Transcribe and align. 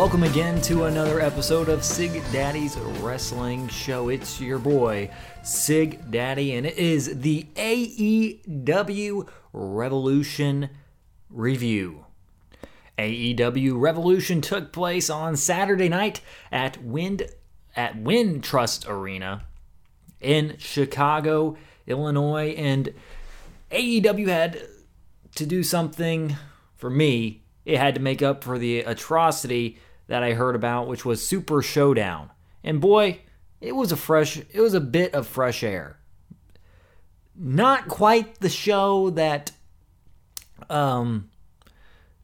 welcome 0.00 0.22
again 0.22 0.58
to 0.62 0.84
another 0.84 1.20
episode 1.20 1.68
of 1.68 1.84
Sig 1.84 2.22
Daddy's 2.32 2.74
Wrestling 3.02 3.68
Show. 3.68 4.08
It's 4.08 4.40
your 4.40 4.58
boy, 4.58 5.10
Sig 5.42 6.10
Daddy, 6.10 6.54
and 6.54 6.64
it 6.64 6.78
is 6.78 7.20
the 7.20 7.46
AEW 7.54 9.28
Revolution 9.52 10.70
Review. 11.28 12.06
AEW 12.98 13.78
Revolution 13.78 14.40
took 14.40 14.72
place 14.72 15.10
on 15.10 15.36
Saturday 15.36 15.90
night 15.90 16.22
at 16.50 16.82
Wind 16.82 17.24
at 17.76 18.02
Wintrust 18.02 18.88
Arena 18.88 19.44
in 20.18 20.56
Chicago, 20.56 21.58
Illinois, 21.86 22.54
and 22.56 22.94
AEW 23.70 24.28
had 24.28 24.62
to 25.34 25.44
do 25.44 25.62
something 25.62 26.38
for 26.74 26.88
me 26.88 27.42
it 27.66 27.76
had 27.76 27.94
to 27.94 28.00
make 28.00 28.22
up 28.22 28.42
for 28.42 28.58
the 28.58 28.80
atrocity 28.80 29.78
that 30.10 30.24
I 30.24 30.32
heard 30.32 30.56
about, 30.56 30.88
which 30.88 31.04
was 31.04 31.24
Super 31.24 31.62
Showdown. 31.62 32.30
And 32.64 32.80
boy, 32.80 33.20
it 33.60 33.76
was 33.76 33.92
a 33.92 33.96
fresh, 33.96 34.38
it 34.38 34.60
was 34.60 34.74
a 34.74 34.80
bit 34.80 35.14
of 35.14 35.24
fresh 35.24 35.62
air. 35.62 36.00
Not 37.36 37.86
quite 37.86 38.40
the 38.40 38.48
show 38.48 39.10
that 39.10 39.52
um, 40.68 41.30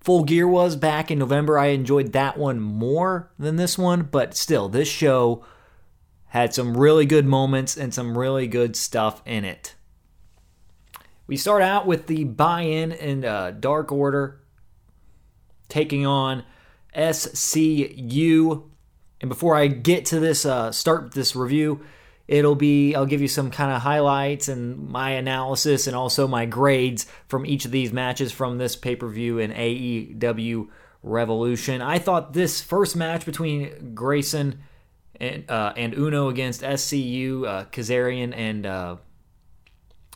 Full 0.00 0.24
Gear 0.24 0.48
was 0.48 0.74
back 0.74 1.12
in 1.12 1.20
November. 1.20 1.60
I 1.60 1.66
enjoyed 1.66 2.12
that 2.12 2.36
one 2.36 2.58
more 2.58 3.30
than 3.38 3.54
this 3.54 3.78
one, 3.78 4.02
but 4.02 4.36
still, 4.36 4.68
this 4.68 4.88
show 4.88 5.44
had 6.30 6.52
some 6.52 6.76
really 6.76 7.06
good 7.06 7.24
moments 7.24 7.76
and 7.76 7.94
some 7.94 8.18
really 8.18 8.48
good 8.48 8.74
stuff 8.74 9.22
in 9.24 9.44
it. 9.44 9.76
We 11.28 11.36
start 11.36 11.62
out 11.62 11.86
with 11.86 12.08
the 12.08 12.24
buy 12.24 12.62
in 12.62 12.90
and 12.90 13.24
uh, 13.24 13.52
Dark 13.52 13.92
Order 13.92 14.40
taking 15.68 16.04
on 16.04 16.42
SCU. 16.96 18.62
And 19.20 19.28
before 19.28 19.54
I 19.54 19.66
get 19.66 20.06
to 20.06 20.20
this, 20.20 20.44
uh, 20.44 20.72
start 20.72 21.12
this 21.12 21.36
review, 21.36 21.84
it'll 22.28 22.54
be 22.54 22.94
I'll 22.94 23.06
give 23.06 23.20
you 23.20 23.28
some 23.28 23.50
kind 23.50 23.72
of 23.72 23.82
highlights 23.82 24.48
and 24.48 24.88
my 24.88 25.10
analysis 25.10 25.86
and 25.86 25.94
also 25.94 26.26
my 26.26 26.46
grades 26.46 27.06
from 27.28 27.46
each 27.46 27.64
of 27.64 27.70
these 27.70 27.92
matches 27.92 28.32
from 28.32 28.58
this 28.58 28.76
pay 28.76 28.96
per 28.96 29.08
view 29.08 29.38
in 29.38 29.52
AEW 29.52 30.68
Revolution. 31.02 31.82
I 31.82 31.98
thought 31.98 32.32
this 32.32 32.60
first 32.60 32.96
match 32.96 33.24
between 33.24 33.94
Grayson 33.94 34.60
and, 35.20 35.48
uh, 35.48 35.72
and 35.76 35.94
Uno 35.94 36.28
against 36.28 36.62
SCU, 36.62 37.46
uh, 37.46 37.64
Kazarian 37.66 38.36
and 38.36 38.66
uh, 38.66 38.96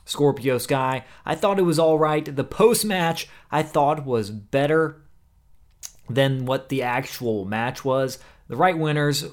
Scorpio 0.05 0.59
Sky, 0.59 1.05
I 1.25 1.37
thought 1.37 1.59
it 1.59 1.63
was 1.63 1.79
all 1.79 1.99
right. 1.99 2.25
The 2.25 2.45
post 2.45 2.85
match 2.85 3.29
I 3.51 3.63
thought 3.63 4.05
was 4.05 4.31
better 4.31 5.03
than 6.15 6.47
what 6.47 6.69
the 6.69 6.83
actual 6.83 7.45
match 7.45 7.85
was. 7.85 8.19
The 8.49 8.57
right 8.57 8.77
winners 8.77 9.25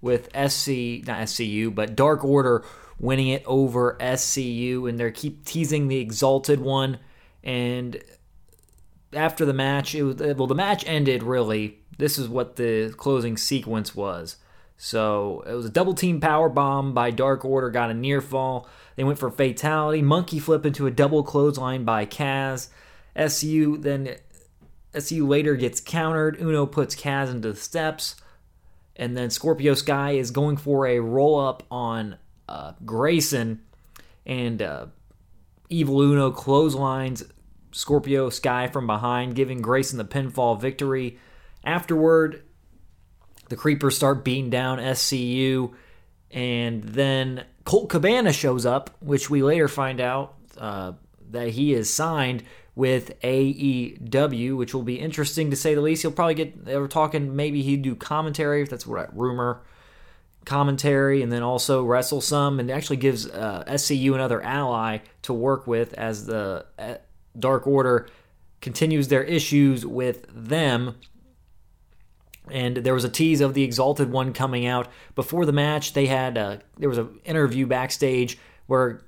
with 0.00 0.26
SC, 0.30 1.06
not 1.06 1.20
SCU, 1.28 1.74
but 1.74 1.94
Dark 1.94 2.24
Order 2.24 2.64
winning 2.98 3.28
it 3.28 3.42
over 3.46 3.96
SCU, 4.00 4.88
and 4.88 4.98
they 4.98 5.10
keep 5.10 5.44
teasing 5.44 5.88
the 5.88 5.98
Exalted 5.98 6.60
one. 6.60 6.98
And 7.42 8.02
after 9.12 9.44
the 9.44 9.52
match, 9.52 9.94
it 9.94 10.02
was 10.02 10.16
well, 10.16 10.46
the 10.46 10.54
match 10.54 10.84
ended 10.86 11.22
really. 11.22 11.78
This 11.98 12.18
is 12.18 12.28
what 12.28 12.56
the 12.56 12.94
closing 12.96 13.36
sequence 13.36 13.94
was. 13.94 14.36
So 14.76 15.44
it 15.46 15.52
was 15.52 15.66
a 15.66 15.70
double 15.70 15.94
team 15.94 16.20
power 16.20 16.48
bomb 16.48 16.92
by 16.92 17.10
Dark 17.12 17.44
Order, 17.44 17.70
got 17.70 17.90
a 17.90 17.94
near 17.94 18.20
fall. 18.20 18.68
They 18.96 19.04
went 19.04 19.18
for 19.18 19.30
fatality, 19.30 20.02
monkey 20.02 20.40
flip 20.40 20.66
into 20.66 20.86
a 20.86 20.90
double 20.90 21.22
clothesline 21.22 21.84
by 21.84 22.06
Kaz. 22.06 22.68
SU 23.14 23.76
then 23.78 24.16
SU 24.94 25.26
later 25.26 25.56
gets 25.56 25.80
countered. 25.80 26.40
Uno 26.40 26.66
puts 26.66 26.94
Kaz 26.94 27.30
into 27.30 27.52
the 27.52 27.58
steps. 27.58 28.16
And 28.96 29.16
then 29.16 29.30
Scorpio 29.30 29.74
Sky 29.74 30.12
is 30.12 30.30
going 30.30 30.56
for 30.56 30.86
a 30.86 31.00
roll 31.00 31.40
up 31.40 31.62
on 31.70 32.16
uh, 32.48 32.72
Grayson. 32.84 33.62
And 34.26 34.60
uh, 34.60 34.86
Evil 35.70 36.00
Uno 36.00 36.30
clotheslines 36.30 37.24
Scorpio 37.72 38.28
Sky 38.28 38.68
from 38.68 38.86
behind, 38.86 39.34
giving 39.34 39.62
Grayson 39.62 39.98
the 39.98 40.04
pinfall 40.04 40.60
victory. 40.60 41.18
Afterward, 41.64 42.42
the 43.48 43.56
Creepers 43.56 43.96
start 43.96 44.24
beating 44.24 44.50
down 44.50 44.78
SCU. 44.78 45.72
And 46.30 46.82
then 46.82 47.44
Colt 47.64 47.88
Cabana 47.88 48.32
shows 48.32 48.66
up, 48.66 48.90
which 49.00 49.30
we 49.30 49.42
later 49.42 49.68
find 49.68 50.00
out 50.00 50.34
uh, 50.58 50.92
that 51.30 51.48
he 51.50 51.72
is 51.72 51.92
signed 51.92 52.44
with 52.74 53.20
AEW, 53.20 54.56
which 54.56 54.72
will 54.72 54.82
be 54.82 54.98
interesting 54.98 55.50
to 55.50 55.56
say 55.56 55.74
the 55.74 55.80
least. 55.80 56.02
He'll 56.02 56.12
probably 56.12 56.34
get, 56.34 56.64
they 56.64 56.76
were 56.76 56.88
talking 56.88 57.36
maybe 57.36 57.62
he'd 57.62 57.82
do 57.82 57.94
commentary, 57.94 58.62
if 58.62 58.70
that's 58.70 58.86
what 58.86 59.14
rumor, 59.16 59.60
commentary, 60.44 61.22
and 61.22 61.30
then 61.30 61.42
also 61.42 61.84
wrestle 61.84 62.20
some, 62.20 62.58
and 62.58 62.70
actually 62.70 62.96
gives 62.96 63.28
uh, 63.28 63.64
SCU 63.66 64.14
another 64.14 64.42
ally 64.42 64.98
to 65.22 65.34
work 65.34 65.66
with 65.66 65.92
as 65.94 66.26
the 66.26 66.64
uh, 66.78 66.94
Dark 67.38 67.66
Order 67.66 68.08
continues 68.60 69.08
their 69.08 69.24
issues 69.24 69.84
with 69.84 70.26
them. 70.32 70.96
And 72.50 72.78
there 72.78 72.94
was 72.94 73.04
a 73.04 73.08
tease 73.08 73.40
of 73.40 73.54
the 73.54 73.62
Exalted 73.62 74.10
One 74.10 74.32
coming 74.32 74.66
out 74.66 74.88
before 75.14 75.46
the 75.46 75.52
match. 75.52 75.92
They 75.92 76.06
had 76.06 76.38
uh, 76.38 76.56
there 76.78 76.88
was 76.88 76.98
an 76.98 77.20
interview 77.24 77.66
backstage 77.66 78.38
where 78.66 79.02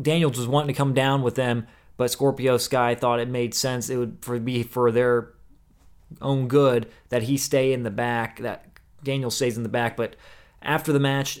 Daniels 0.00 0.38
was 0.38 0.46
wanting 0.46 0.68
to 0.68 0.78
come 0.78 0.94
down 0.94 1.22
with 1.22 1.34
them 1.34 1.66
but 1.96 2.10
Scorpio 2.10 2.56
Sky 2.56 2.94
thought 2.94 3.20
it 3.20 3.28
made 3.28 3.54
sense. 3.54 3.90
It 3.90 3.96
would 3.96 4.18
for, 4.20 4.38
be 4.38 4.62
for 4.62 4.90
their 4.90 5.34
own 6.20 6.48
good 6.48 6.88
that 7.08 7.24
he 7.24 7.36
stay 7.36 7.72
in 7.72 7.82
the 7.82 7.90
back, 7.90 8.38
that 8.40 8.66
Daniel 9.02 9.30
stays 9.30 9.56
in 9.56 9.62
the 9.62 9.68
back. 9.68 9.96
But 9.96 10.16
after 10.60 10.92
the 10.92 11.00
match, 11.00 11.40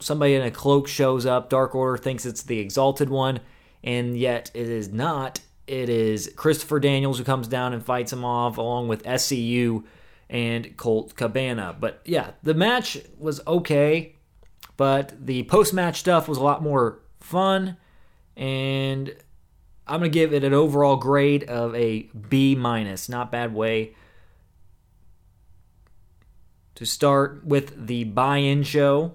somebody 0.00 0.34
in 0.34 0.42
a 0.42 0.50
cloak 0.50 0.88
shows 0.88 1.26
up. 1.26 1.50
Dark 1.50 1.74
Order 1.74 1.96
thinks 1.96 2.26
it's 2.26 2.42
the 2.42 2.58
Exalted 2.58 3.10
One, 3.10 3.40
and 3.82 4.16
yet 4.16 4.50
it 4.54 4.68
is 4.68 4.92
not. 4.92 5.40
It 5.66 5.88
is 5.88 6.32
Christopher 6.36 6.78
Daniels 6.78 7.18
who 7.18 7.24
comes 7.24 7.48
down 7.48 7.72
and 7.72 7.84
fights 7.84 8.12
him 8.12 8.24
off, 8.24 8.58
along 8.58 8.88
with 8.88 9.02
SCU 9.04 9.84
and 10.28 10.76
Colt 10.76 11.14
Cabana. 11.16 11.74
But 11.78 12.02
yeah, 12.04 12.32
the 12.42 12.54
match 12.54 12.98
was 13.18 13.40
okay, 13.46 14.16
but 14.76 15.14
the 15.26 15.44
post 15.44 15.72
match 15.72 16.00
stuff 16.00 16.28
was 16.28 16.38
a 16.38 16.42
lot 16.42 16.62
more 16.62 17.00
fun. 17.20 17.76
And 18.36 19.14
I'm 19.86 20.00
to 20.00 20.08
give 20.08 20.32
it 20.32 20.44
an 20.44 20.54
overall 20.54 20.96
grade 20.96 21.44
of 21.44 21.74
a 21.74 22.08
B 22.28 22.54
minus. 22.54 23.08
Not 23.08 23.30
bad 23.30 23.54
way 23.54 23.94
to 26.74 26.84
start 26.84 27.44
with 27.44 27.86
the 27.86 28.04
buy-in 28.04 28.62
show. 28.62 29.14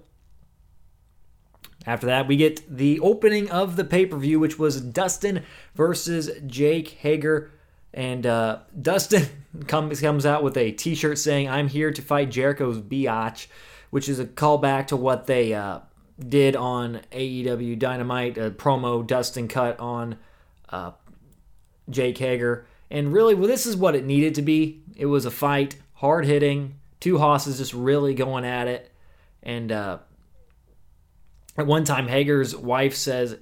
After 1.86 2.08
that, 2.08 2.28
we 2.28 2.38
get 2.38 2.78
the 2.78 3.00
opening 3.00 3.50
of 3.50 3.76
the 3.76 3.84
pay-per-view, 3.84 4.40
which 4.40 4.60
was 4.60 4.82
Dustin 4.82 5.44
versus 5.76 6.30
Jake 6.46 6.90
Hager. 6.90 7.52
And 7.94 8.26
uh, 8.26 8.60
Dustin 8.82 9.28
comes 9.68 10.00
comes 10.02 10.26
out 10.26 10.44
with 10.44 10.56
a 10.56 10.72
T-shirt 10.72 11.18
saying, 11.18 11.50
"I'm 11.50 11.68
here 11.68 11.92
to 11.92 12.02
fight 12.02 12.30
Jericho's 12.30 12.80
biatch," 12.80 13.48
which 13.90 14.08
is 14.08 14.20
a 14.20 14.26
callback 14.26 14.88
to 14.88 14.96
what 14.96 15.26
they 15.26 15.54
uh, 15.54 15.80
did 16.20 16.56
on 16.56 17.02
AEW 17.12 17.80
Dynamite, 17.80 18.38
a 18.38 18.52
promo 18.52 19.06
Dustin 19.06 19.48
cut 19.48 19.80
on 19.80 20.18
uh, 20.72 20.92
Jake 21.90 22.18
Hager. 22.18 22.66
And 22.92 23.14
really, 23.14 23.36
well, 23.36 23.48
this 23.48 23.66
is 23.66 23.76
what 23.76 23.96
it 23.96 24.06
needed 24.06 24.36
to 24.36 24.42
be. 24.42 24.82
It 24.96 25.06
was 25.06 25.26
a 25.26 25.32
fight, 25.32 25.78
hard 25.94 26.26
hitting, 26.26 26.80
two 27.00 27.18
hosses 27.18 27.58
just 27.58 27.74
really 27.74 28.14
going 28.14 28.46
at 28.46 28.68
it. 28.68 28.92
And 29.44 29.72
uh, 29.72 30.00
at 31.58 31.68
one 31.68 31.84
time, 31.84 32.08
Hager's 32.08 32.56
wife 32.56 32.96
says 32.96 33.38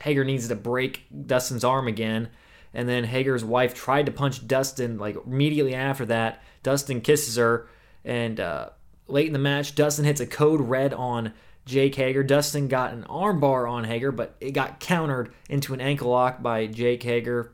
Hager 0.00 0.24
needs 0.24 0.48
to 0.48 0.54
break 0.54 1.04
Dustin's 1.26 1.64
arm 1.64 1.88
again. 1.88 2.28
And 2.74 2.88
then 2.88 3.04
Hager's 3.04 3.44
wife 3.44 3.74
tried 3.74 4.06
to 4.06 4.12
punch 4.12 4.46
Dustin 4.46 4.98
like 4.98 5.16
immediately 5.26 5.74
after 5.74 6.06
that. 6.06 6.42
Dustin 6.62 7.00
kisses 7.00 7.36
her. 7.36 7.68
And 8.04 8.40
uh, 8.40 8.70
late 9.08 9.26
in 9.26 9.32
the 9.32 9.38
match, 9.38 9.74
Dustin 9.74 10.04
hits 10.04 10.20
a 10.20 10.26
code 10.26 10.60
red 10.60 10.94
on 10.94 11.34
Jake 11.64 11.94
Hager. 11.94 12.22
Dustin 12.22 12.68
got 12.68 12.92
an 12.92 13.04
armbar 13.04 13.70
on 13.70 13.84
Hager, 13.84 14.12
but 14.12 14.34
it 14.40 14.52
got 14.52 14.80
countered 14.80 15.32
into 15.48 15.74
an 15.74 15.80
ankle 15.80 16.10
lock 16.10 16.42
by 16.42 16.66
Jake 16.66 17.02
Hager. 17.02 17.52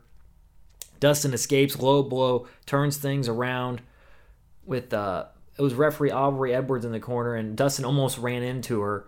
Dustin 0.99 1.33
escapes, 1.33 1.79
low 1.79 2.03
blow, 2.03 2.47
turns 2.65 2.97
things 2.97 3.27
around 3.27 3.81
with 4.65 4.93
uh 4.93 5.25
it 5.57 5.61
was 5.61 5.73
referee 5.73 6.11
Aubrey 6.11 6.53
Edwards 6.53 6.85
in 6.85 6.93
the 6.93 7.01
corner, 7.01 7.35
and 7.35 7.57
Dustin 7.57 7.83
almost 7.83 8.17
ran 8.17 8.43
into 8.43 8.79
her. 8.79 9.05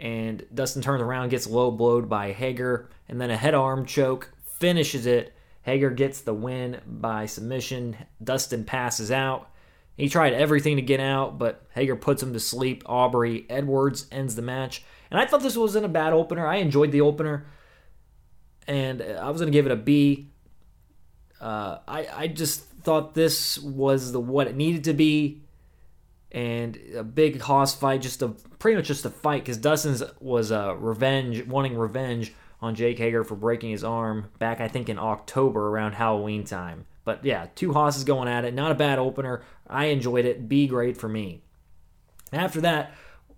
And 0.00 0.46
Dustin 0.54 0.80
turns 0.80 1.02
around, 1.02 1.30
gets 1.30 1.48
low 1.48 1.72
blowed 1.72 2.08
by 2.08 2.30
Hager, 2.30 2.88
and 3.08 3.20
then 3.20 3.32
a 3.32 3.36
head 3.36 3.54
arm 3.54 3.84
choke 3.84 4.30
finishes 4.60 5.06
it. 5.06 5.34
Hager 5.62 5.90
gets 5.90 6.20
the 6.20 6.32
win 6.32 6.80
by 6.86 7.26
submission. 7.26 7.96
Dustin 8.22 8.64
passes 8.64 9.10
out. 9.10 9.50
He 9.98 10.08
tried 10.08 10.32
everything 10.32 10.76
to 10.76 10.82
get 10.82 11.00
out, 11.00 11.38
but 11.38 11.60
Hager 11.74 11.96
puts 11.96 12.22
him 12.22 12.32
to 12.32 12.40
sleep. 12.40 12.84
Aubrey 12.86 13.44
Edwards 13.50 14.06
ends 14.10 14.36
the 14.36 14.42
match. 14.42 14.84
And 15.10 15.20
I 15.20 15.26
thought 15.26 15.42
this 15.42 15.56
wasn't 15.56 15.84
a 15.84 15.88
bad 15.88 16.12
opener. 16.12 16.46
I 16.46 16.56
enjoyed 16.56 16.92
the 16.92 17.00
opener. 17.00 17.46
And 18.66 19.02
I 19.02 19.28
was 19.30 19.40
going 19.40 19.52
to 19.52 19.56
give 19.56 19.66
it 19.66 19.72
a 19.72 19.76
B. 19.76 20.30
Uh, 21.40 21.78
I, 21.86 22.06
I 22.14 22.26
just 22.28 22.64
thought 22.64 23.14
this 23.14 23.58
was 23.58 24.12
the 24.12 24.20
what 24.20 24.46
it 24.46 24.56
needed 24.56 24.84
to 24.84 24.92
be, 24.92 25.42
and 26.32 26.78
a 26.96 27.04
big 27.04 27.40
Haas 27.40 27.74
fight, 27.74 28.02
just 28.02 28.22
a 28.22 28.28
pretty 28.28 28.76
much 28.76 28.86
just 28.86 29.04
a 29.04 29.10
fight 29.10 29.42
because 29.42 29.56
Dustin's 29.56 30.02
was 30.20 30.50
a 30.50 30.70
uh, 30.70 30.72
revenge, 30.74 31.46
wanting 31.46 31.76
revenge 31.76 32.32
on 32.60 32.74
Jake 32.74 32.98
Hager 32.98 33.24
for 33.24 33.36
breaking 33.36 33.70
his 33.70 33.84
arm 33.84 34.30
back, 34.38 34.60
I 34.60 34.68
think, 34.68 34.88
in 34.88 34.98
October 34.98 35.68
around 35.68 35.92
Halloween 35.92 36.44
time. 36.44 36.86
But 37.04 37.24
yeah, 37.24 37.46
two 37.54 37.72
Haas's 37.72 38.04
going 38.04 38.28
at 38.28 38.44
it. 38.44 38.52
Not 38.52 38.72
a 38.72 38.74
bad 38.74 38.98
opener. 38.98 39.42
I 39.68 39.86
enjoyed 39.86 40.24
it. 40.24 40.48
B 40.48 40.66
grade 40.66 40.96
for 40.96 41.08
me. 41.08 41.42
After 42.32 42.60
that, 42.60 42.92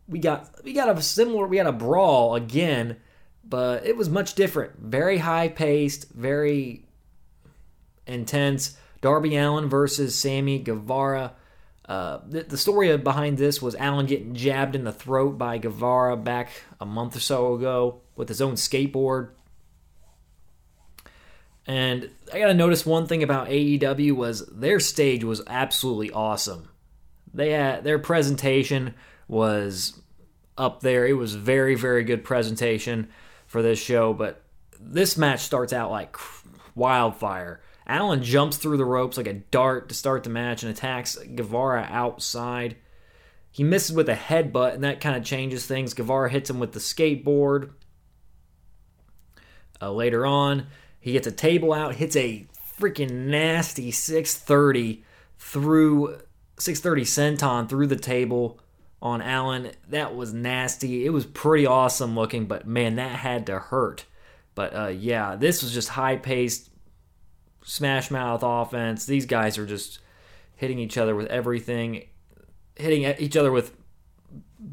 we 0.09 0.19
got 0.19 0.51
we 0.65 0.73
got 0.73 0.89
a 0.89 1.01
similar 1.03 1.47
we 1.47 1.57
got 1.57 1.67
a 1.67 1.73
brawl 1.73 2.35
again, 2.35 2.97
but 3.45 3.87
it 3.87 3.97
was 3.97 4.09
much 4.09 4.35
different. 4.35 4.79
Very 4.79 5.19
high 5.19 5.49
paced, 5.49 6.11
very 6.11 6.85
intense. 8.07 8.77
Darby 9.01 9.37
Allin 9.37 9.69
versus 9.69 10.19
Sammy 10.19 10.59
Guevara. 10.59 11.33
Uh, 11.89 12.21
the, 12.29 12.43
the, 12.45 12.59
story 12.59 12.97
behind 12.99 13.37
this 13.37 13.61
was 13.61 13.75
Allin 13.75 14.07
getting 14.07 14.35
jabbed 14.35 14.77
in 14.77 14.85
the 14.85 14.93
throat 14.93 15.37
by 15.37 15.59
Guevara 15.59 16.17
back 16.17 16.51
a 16.81 16.87
month 16.87 17.17
or 17.17 17.21
so 17.21 17.55
ago 17.55 18.01
with 18.15 18.29
his 18.29 18.41
own 18.41 18.55
skateboard. 18.55 19.31
And 21.67 22.11
I 22.33 22.39
gotta 22.39 22.55
notice 22.55 22.85
one 22.85 23.07
thing 23.07 23.23
about 23.23 23.49
AEW 23.49 24.13
was 24.13 24.47
their 24.47 24.81
stage 24.81 25.25
was 25.25 25.43
absolutely 25.47 26.11
awesome. 26.11 26.69
They 27.33 27.51
had 27.53 27.85
their 27.85 27.99
presentation 27.99 28.95
was 29.29 30.01
up 30.59 30.81
there. 30.81 31.07
It 31.07 31.13
was 31.15 31.35
very 31.35 31.75
very 31.75 32.05
good 32.05 32.25
presentation 32.25 33.09
for 33.47 33.63
this 33.63 33.79
show. 33.79 34.13
But 34.13 34.43
this 34.81 35.17
match 35.17 35.41
starts 35.41 35.73
out 35.73 35.91
like 35.91 36.17
wildfire. 36.75 37.61
Allin 37.87 38.23
jumps 38.23 38.57
through 38.57 38.77
the 38.77 38.85
ropes 38.85 39.17
like 39.17 39.27
a 39.27 39.35
dart 39.35 39.89
to 39.89 39.95
start 39.95 40.23
the 40.23 40.31
match 40.31 40.63
and 40.63 40.71
attacks 40.71 41.17
Guevara 41.17 41.89
outside. 41.91 42.77
He 43.51 43.65
misses 43.65 43.97
with 43.97 44.09
a 44.09 44.15
headbutt, 44.15 44.75
and 44.75 44.85
that 44.85 45.01
kind 45.01 45.17
of 45.17 45.25
changes 45.25 45.67
things. 45.67 45.95
Guevara 45.95 46.31
hits 46.31 46.49
him 46.49 46.61
with 46.61 46.73
the 46.73 46.79
skateboard. 46.79 47.71
Uh, 49.83 49.91
later 49.91 50.25
on, 50.25 50.69
he 51.01 51.13
gets 51.13 51.27
a 51.27 51.33
table 51.33 51.73
out, 51.73 51.97
hits 51.97 52.15
a 52.15 52.47
freaking 52.79 53.11
nasty 53.27 53.91
630 53.91 55.05
through 55.39 56.21
630 56.59 57.05
centon 57.05 57.67
through 57.67 57.87
the 57.87 57.97
table 57.97 58.61
on 59.03 59.23
Allin. 59.23 59.73
That 59.89 60.15
was 60.15 60.33
nasty. 60.33 61.07
It 61.07 61.11
was 61.11 61.27
pretty 61.27 61.67
awesome 61.67 62.15
looking, 62.15 62.47
but 62.47 62.67
man, 62.67 62.97
that 62.97 63.17
had 63.17 63.47
to 63.47 63.59
hurt. 63.59 64.05
But 64.55 64.75
uh, 64.75 64.89
yeah, 64.89 65.37
this 65.37 65.63
was 65.63 65.73
just 65.73 65.91
high 65.91 66.17
paced, 66.17 66.71
smash 67.65 68.11
mouth 68.11 68.43
offense. 68.43 69.07
These 69.07 69.27
guys 69.27 69.57
are 69.59 69.67
just 69.67 70.01
hitting 70.57 70.79
each 70.79 70.99
other 70.99 71.17
with 71.17 71.29
everything, 71.29 72.05
hitting 72.77 73.03
each 73.19 73.37
other 73.37 73.51
with 73.51 73.75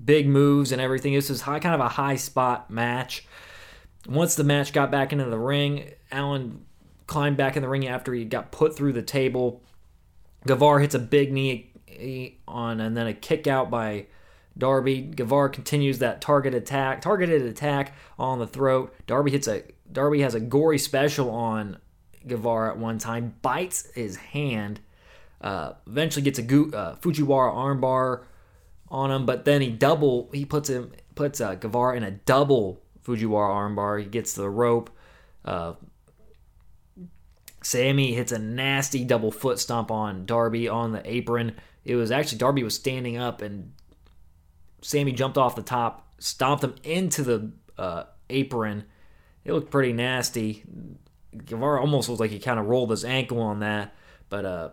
big 0.03 0.27
moves 0.27 0.73
and 0.73 0.81
everything. 0.81 1.13
This 1.13 1.29
was 1.29 1.41
high, 1.41 1.59
kind 1.59 1.75
of 1.75 1.81
a 1.81 1.89
high 1.89 2.17
spot 2.17 2.69
match. 2.69 3.25
Once 4.07 4.35
the 4.35 4.43
match 4.43 4.73
got 4.73 4.91
back 4.91 5.13
into 5.13 5.25
the 5.25 5.37
ring, 5.37 5.91
Allin 6.11 6.65
climbed 7.05 7.37
back 7.37 7.55
in 7.55 7.61
the 7.61 7.69
ring 7.69 7.87
after 7.87 8.13
he 8.13 8.25
got 8.25 8.51
put 8.51 8.75
through 8.75 8.93
the 8.93 9.01
table. 9.01 9.61
Guevara 10.45 10.81
hits 10.81 10.95
a 10.95 10.99
big 10.99 11.31
knee 11.31 11.71
on 12.47 12.79
and 12.79 12.95
then 12.95 13.07
a 13.07 13.13
kick 13.13 13.47
out 13.47 13.69
by 13.69 14.07
Darby. 14.57 15.01
Guevara 15.01 15.49
continues 15.49 15.99
that 15.99 16.21
target 16.21 16.53
attack, 16.53 17.01
targeted 17.01 17.43
attack 17.43 17.93
on 18.17 18.39
the 18.39 18.47
throat. 18.47 18.93
Darby 19.05 19.31
hits 19.31 19.47
a 19.47 19.63
Darby 19.91 20.21
has 20.21 20.35
a 20.35 20.39
gory 20.39 20.77
special 20.77 21.29
on 21.29 21.77
Guevara 22.25 22.71
at 22.71 22.77
one 22.77 22.97
time, 22.97 23.35
bites 23.41 23.89
his 23.93 24.17
hand, 24.17 24.81
uh, 25.41 25.73
eventually 25.87 26.23
gets 26.23 26.39
a 26.39 26.41
uh, 26.41 26.95
Fujiwara 26.97 27.53
armbar 27.53 28.23
on 28.89 29.11
him, 29.11 29.25
but 29.25 29.45
then 29.45 29.61
he 29.61 29.69
double 29.69 30.29
he 30.33 30.45
puts 30.45 30.69
him 30.69 30.91
puts 31.15 31.39
uh, 31.41 31.55
Guevara 31.55 31.95
in 31.95 32.03
a 32.03 32.11
double 32.11 32.81
Fujiwara 33.05 33.49
armbar. 33.49 33.99
He 33.99 34.05
gets 34.05 34.33
the 34.33 34.49
rope. 34.49 34.89
Uh, 35.45 35.73
Sammy 37.67 38.13
hits 38.13 38.31
a 38.31 38.39
nasty 38.39 39.03
double 39.03 39.29
foot 39.29 39.59
stomp 39.59 39.91
on 39.91 40.25
Darby 40.25 40.69
on 40.69 40.93
the 40.93 41.01
apron. 41.05 41.53
It 41.83 41.95
was 41.95 42.11
actually 42.11 42.37
Darby 42.37 42.63
was 42.63 42.75
standing 42.75 43.17
up 43.17 43.41
and 43.41 43.73
Sammy 44.81 45.11
jumped 45.11 45.37
off 45.37 45.57
the 45.57 45.61
top, 45.61 46.07
stomped 46.17 46.63
him 46.63 46.75
into 46.85 47.23
the 47.23 47.51
uh, 47.77 48.03
apron. 48.29 48.85
It 49.43 49.51
looked 49.51 49.69
pretty 49.69 49.91
nasty. 49.91 50.63
Guevara 51.45 51.81
almost 51.81 52.07
looked 52.07 52.21
like 52.21 52.31
he 52.31 52.39
kind 52.39 52.57
of 52.57 52.67
rolled 52.67 52.89
his 52.89 53.03
ankle 53.03 53.41
on 53.41 53.59
that, 53.59 53.93
but 54.29 54.45
uh, 54.45 54.69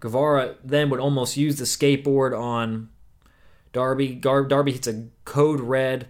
Guevara 0.00 0.54
then 0.64 0.88
would 0.88 1.00
almost 1.00 1.36
use 1.36 1.56
the 1.56 1.66
skateboard 1.66 2.34
on 2.34 2.88
Darby. 3.74 4.14
Gar- 4.14 4.48
Darby 4.48 4.72
hits 4.72 4.86
a 4.86 5.08
code 5.26 5.60
red. 5.60 6.08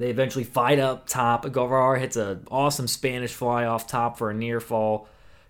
They 0.00 0.08
eventually 0.08 0.44
fight 0.44 0.78
up 0.78 1.06
top. 1.06 1.42
Guevara 1.42 2.00
hits 2.00 2.16
an 2.16 2.46
awesome 2.50 2.88
Spanish 2.88 3.34
fly 3.34 3.66
off 3.66 3.86
top 3.86 4.16
for 4.16 4.30
a 4.30 4.34
near 4.34 4.58
fall. 4.58 5.06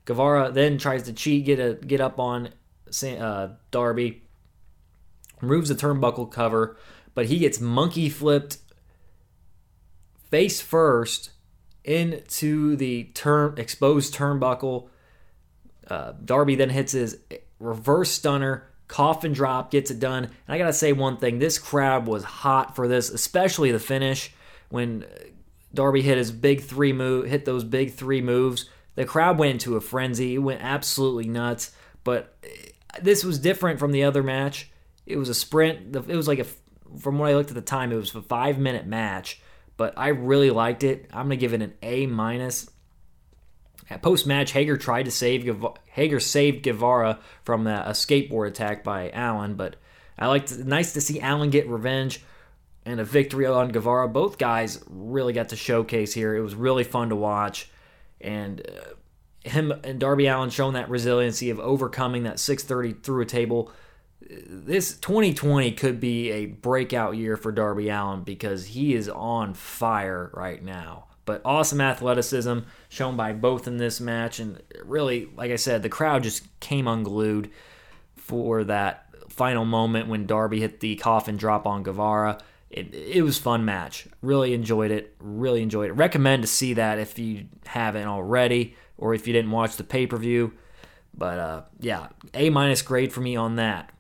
Guevara 0.07 0.51
then 0.51 0.77
tries 0.77 1.05
to 1.05 1.13
cheat, 1.13 1.45
get 1.45 1.61
a 1.61 1.75
get 1.75 2.01
up 2.01 2.19
on 2.19 2.49
uh, 3.05 3.49
Darby, 3.71 4.25
removes 5.41 5.69
the 5.69 5.77
turnbuckle 5.77 6.33
cover, 6.33 6.77
but 7.15 7.27
he 7.27 7.39
gets 7.39 7.61
monkey 7.61 8.09
flipped 8.09 8.59
face 10.31 10.61
first 10.61 11.31
into 11.85 12.75
the 12.75 13.05
turn 13.15 13.55
exposed 13.57 14.13
turnbuckle. 14.17 14.89
Uh, 15.87 16.15
Darby 16.25 16.57
then 16.57 16.71
hits 16.71 16.91
his 16.91 17.19
reverse 17.61 18.11
stunner, 18.11 18.69
coffin 18.89 19.33
drop, 19.33 19.71
gets 19.71 19.93
it 19.93 20.01
done. 20.01 20.25
And 20.25 20.33
I 20.49 20.59
gotta 20.59 20.73
say 20.73 20.93
one 20.93 21.19
thing: 21.19 21.39
this 21.39 21.57
crowd 21.57 22.09
was 22.09 22.25
hot 22.25 22.75
for 22.75 22.89
this, 22.89 23.11
especially 23.11 23.71
the 23.71 23.79
finish 23.79 24.35
when 24.71 25.05
Darby 25.73 26.03
hit 26.03 26.19
his 26.19 26.33
big 26.33 26.63
three 26.63 26.93
move, 26.93 27.27
hit 27.27 27.45
those 27.45 27.65
big 27.65 27.93
three 27.93 28.23
moves. 28.23 28.69
The 28.95 29.05
crowd 29.05 29.39
went 29.39 29.53
into 29.53 29.77
a 29.77 29.81
frenzy. 29.81 30.35
It 30.35 30.39
went 30.39 30.63
absolutely 30.63 31.29
nuts. 31.29 31.73
But 32.03 32.37
eh, 32.43 32.71
this 33.03 33.23
was 33.23 33.39
different 33.39 33.79
from 33.79 33.93
the 33.93 34.05
other 34.05 34.23
match. 34.23 34.71
It 35.07 35.17
was 35.17 35.29
a 35.29 35.35
sprint. 35.35 35.95
It 35.95 36.17
was 36.17 36.27
like 36.27 36.39
a, 36.39 36.47
from 36.99 37.19
what 37.19 37.31
I 37.31 37.35
looked 37.35 37.51
at 37.51 37.55
the 37.55 37.61
time, 37.61 37.93
it 37.93 37.97
was 37.97 38.15
a 38.15 38.23
five 38.23 38.59
minute 38.59 38.87
match 38.87 39.41
but 39.81 39.95
I 39.97 40.09
really 40.09 40.51
liked 40.51 40.85
it. 40.85 41.09
I'm 41.11 41.25
gonna 41.25 41.37
give 41.37 41.55
it 41.55 41.63
an 41.63 41.73
A 41.81 42.07
minus. 42.07 42.69
Post 44.03 44.27
match, 44.27 44.53
Hager 44.53 44.77
tried 44.77 45.05
to 45.05 45.11
save 45.11 45.51
Hager 45.87 46.21
saved 46.21 46.65
Guevara 46.65 47.19
from 47.45 47.67
a, 47.67 47.87
skateboard 47.93 48.49
attack 48.49 48.85
by 48.85 49.09
Allin, 49.09 49.55
but 49.55 49.77
I 50.19 50.27
liked 50.27 50.55
nice 50.59 50.93
to 50.93 51.01
see 51.01 51.19
Allin 51.21 51.49
get 51.49 51.67
revenge 51.67 52.23
and 52.91 53.01
a 53.01 53.05
victory 53.05 53.47
on 53.47 53.69
Guevara. 53.69 54.09
Both 54.09 54.39
guys 54.39 54.83
really 54.89 55.33
got 55.33 55.51
to 55.51 55.57
showcase 55.57 56.13
here. 56.13 56.35
It 56.35 56.43
was 56.43 56.55
really 56.55 56.85
fun 56.85 57.11
to 57.11 57.17
watch, 57.17 57.71
and 58.21 58.61
uh, 58.61 59.49
him 59.49 59.73
and 59.85 59.99
Darby 59.99 60.27
Allin 60.27 60.51
showing 60.51 60.75
that 60.75 60.91
resiliency 60.91 61.51
of 61.51 61.59
overcoming 61.61 62.25
that 62.25 62.39
630 62.39 63.03
through 63.03 63.23
a 63.23 63.27
table 63.27 63.73
this 64.49 64.97
2020 64.99 65.73
could 65.73 65.99
be 66.01 66.31
a 66.31 66.47
breakout 66.47 67.17
year 67.17 67.37
for 67.37 67.53
Darby 67.53 67.89
Allin 67.89 68.23
because 68.23 68.67
he 68.67 68.95
is 68.95 69.09
on 69.09 69.55
fire 69.55 70.31
right 70.35 70.63
now. 70.63 71.07
But 71.25 71.43
awesome 71.45 71.81
athleticism 71.81 72.61
shown 72.89 73.17
by 73.17 73.33
both 73.33 73.67
in 73.67 73.77
this 73.77 74.01
match. 74.01 74.39
And 74.39 74.63
really, 74.85 75.29
like 75.37 75.51
I 75.51 75.57
said, 75.57 75.83
the 75.83 75.89
crowd 75.89 76.23
just 76.23 76.61
came 76.61 76.87
unglued 76.87 77.51
for 78.17 78.65
that 78.65 79.07
final 79.29 79.65
moment 79.65 80.09
when 80.09 80.27
Darby 80.27 80.61
hit 80.61 80.81
the 80.81 80.97
coffin 80.97 81.37
drop 81.37 81.67
on 81.67 81.83
Guevara. 81.83 82.39
It, 82.71 82.95
it 82.95 83.23
was 83.23 83.37
fun 83.37 83.65
match. 83.65 84.07
Really 84.23 84.55
enjoyed 84.55 84.91
it. 84.91 85.17
Really 85.19 85.63
enjoyed 85.63 85.91
it. 85.91 85.95
Recommend 85.95 86.43
to 86.43 86.49
see 86.49 86.75
that 86.75 86.99
if 86.99 87.19
you 87.19 87.47
haven't 87.67 88.07
already 88.07 88.77
or 88.97 89.13
if 89.13 89.27
you 89.27 89.33
didn't 89.33 89.51
watch 89.51 89.77
the 89.77 89.85
pay 89.85 90.07
per 90.07 90.17
view. 90.17 90.53
But 91.13 91.39
uh, 91.39 91.63
yeah, 91.81 92.09
A 92.35 92.51
minus 92.51 92.83
grade 92.83 93.13
for 93.13 93.21
me 93.21 93.35
on 93.35 93.57
that. 93.57 93.91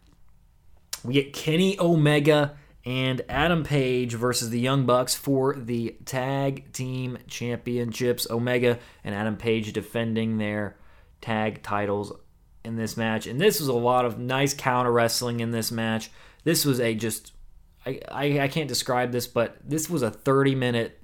We 1.02 1.14
get 1.14 1.32
Kenny 1.32 1.78
Omega 1.80 2.56
and 2.84 3.22
Adam 3.28 3.64
Page 3.64 4.14
versus 4.14 4.50
the 4.50 4.60
Young 4.60 4.86
Bucks 4.86 5.14
for 5.14 5.54
the 5.54 5.96
Tag 6.04 6.72
Team 6.72 7.18
Championships. 7.26 8.26
Omega 8.30 8.78
and 9.02 9.14
Adam 9.14 9.36
Page 9.36 9.72
defending 9.72 10.38
their 10.38 10.76
tag 11.20 11.62
titles 11.62 12.12
in 12.64 12.76
this 12.76 12.96
match. 12.96 13.26
And 13.26 13.40
this 13.40 13.60
was 13.60 13.68
a 13.68 13.74
lot 13.74 14.04
of 14.04 14.18
nice 14.18 14.54
counter 14.54 14.92
wrestling 14.92 15.40
in 15.40 15.50
this 15.50 15.70
match. 15.70 16.10
This 16.44 16.64
was 16.64 16.80
a 16.80 16.94
just, 16.94 17.32
I, 17.86 18.00
I, 18.10 18.48
can't 18.48 18.68
describe 18.68 19.10
this, 19.10 19.26
but 19.26 19.56
this 19.64 19.88
was 19.88 20.02
a 20.02 20.10
30 20.10 20.54
minute 20.54 21.00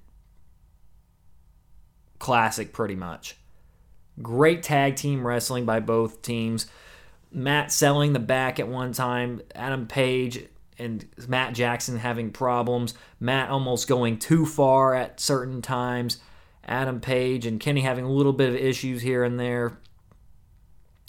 classic 2.18 2.72
pretty 2.72 2.96
much. 2.96 3.36
Great 4.20 4.62
tag 4.62 4.96
team 4.96 5.26
wrestling 5.26 5.64
by 5.64 5.80
both 5.80 6.22
teams. 6.22 6.66
Matt 7.32 7.72
selling 7.72 8.12
the 8.12 8.18
back 8.18 8.60
at 8.60 8.68
one 8.68 8.92
time, 8.92 9.40
Adam 9.54 9.86
Page 9.86 10.44
and 10.78 11.06
Matt 11.28 11.54
Jackson 11.54 11.98
having 11.98 12.30
problems, 12.30 12.94
Matt 13.18 13.50
almost 13.50 13.88
going 13.88 14.18
too 14.18 14.46
far 14.46 14.94
at 14.94 15.20
certain 15.20 15.62
times, 15.62 16.18
Adam 16.64 17.00
Page 17.00 17.46
and 17.46 17.60
Kenny 17.60 17.80
having 17.80 18.04
a 18.04 18.10
little 18.10 18.32
bit 18.32 18.50
of 18.50 18.56
issues 18.56 19.02
here 19.02 19.24
and 19.24 19.38
there. 19.38 19.78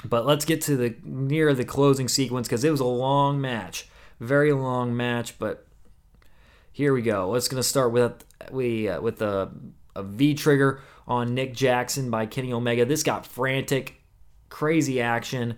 But 0.05 0.25
let's 0.25 0.45
get 0.45 0.61
to 0.63 0.77
the 0.77 0.95
near 1.03 1.53
the 1.53 1.65
closing 1.65 2.07
sequence 2.07 2.47
because 2.47 2.63
it 2.63 2.69
was 2.71 2.79
a 2.79 2.85
long 2.85 3.41
match, 3.41 3.87
very 4.19 4.53
long 4.53 4.95
match. 4.95 5.37
But 5.39 5.67
here 6.71 6.93
we 6.93 7.01
go. 7.01 7.29
Let's 7.29 7.47
gonna 7.47 7.63
start 7.63 7.91
with 7.91 8.23
we 8.51 8.89
uh, 8.89 9.01
with 9.01 9.17
the 9.17 9.49
a 9.95 10.03
V 10.03 10.35
trigger 10.35 10.81
on 11.07 11.33
Nick 11.33 11.53
Jackson 11.53 12.09
by 12.09 12.25
Kenny 12.25 12.53
Omega. 12.53 12.85
This 12.85 13.03
got 13.03 13.25
frantic, 13.25 14.01
crazy 14.49 15.01
action, 15.01 15.55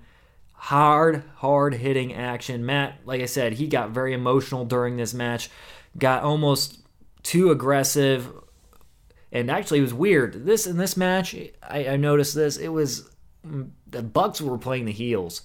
hard, 0.54 1.24
hard 1.36 1.74
hitting 1.74 2.14
action. 2.14 2.66
Matt, 2.66 3.00
like 3.06 3.22
I 3.22 3.26
said, 3.26 3.54
he 3.54 3.68
got 3.68 3.90
very 3.90 4.14
emotional 4.14 4.66
during 4.66 4.98
this 4.98 5.14
match, 5.14 5.50
got 5.98 6.24
almost 6.24 6.80
too 7.24 7.52
aggressive, 7.52 8.32
and 9.32 9.50
actually 9.52 9.80
it 9.80 9.84
was 9.84 9.94
weird. 9.94 10.46
This 10.46 10.68
in 10.68 10.78
this 10.78 10.96
match, 10.96 11.36
I, 11.62 11.88
I 11.90 11.98
noticed 11.98 12.36
this. 12.36 12.58
It 12.58 12.70
was 12.70 13.10
mm, 13.46 13.70
the 13.88 14.04
Bucks 14.04 14.40
were 14.40 14.58
playing 14.58 14.86
the 14.86 14.92
heels. 14.92 15.44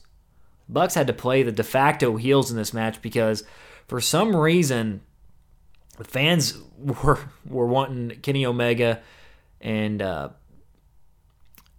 Bucks 0.68 0.94
had 0.94 1.06
to 1.09 1.12
play 1.12 1.42
the 1.42 1.52
de 1.52 1.62
facto 1.62 2.16
heels 2.16 2.50
in 2.50 2.56
this 2.56 2.73
match 2.73 3.02
because 3.02 3.44
for 3.87 4.00
some 4.00 4.35
reason 4.35 5.02
the 5.99 6.04
fans 6.04 6.59
were 6.78 7.18
were 7.47 7.66
wanting 7.66 8.18
Kenny 8.21 8.47
Omega 8.47 9.02
and 9.61 10.00
uh, 10.02 10.30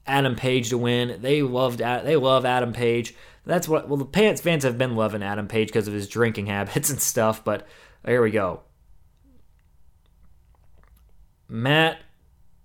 Adam 0.08 0.36
Page 0.36 0.70
to 0.70 0.78
win. 0.78 1.22
They 1.22 1.42
loved 1.42 1.80
they 1.80 2.16
love 2.16 2.46
Adam 2.46 2.74
Page. 2.74 3.16
That's 3.46 3.68
what 3.68 3.88
well 3.88 3.98
the 3.98 4.06
pants 4.06 4.42
fans 4.42 4.64
have 4.64 4.78
been 4.78 4.96
loving 4.96 5.24
Adam 5.24 5.48
Page 5.48 5.68
because 5.68 5.88
of 5.88 5.94
his 5.94 6.08
drinking 6.08 6.46
habits 6.48 6.90
and 6.90 7.02
stuff. 7.02 7.44
But 7.44 7.68
here 8.06 8.22
we 8.22 8.32
go. 8.32 8.62
Matt, 11.48 12.00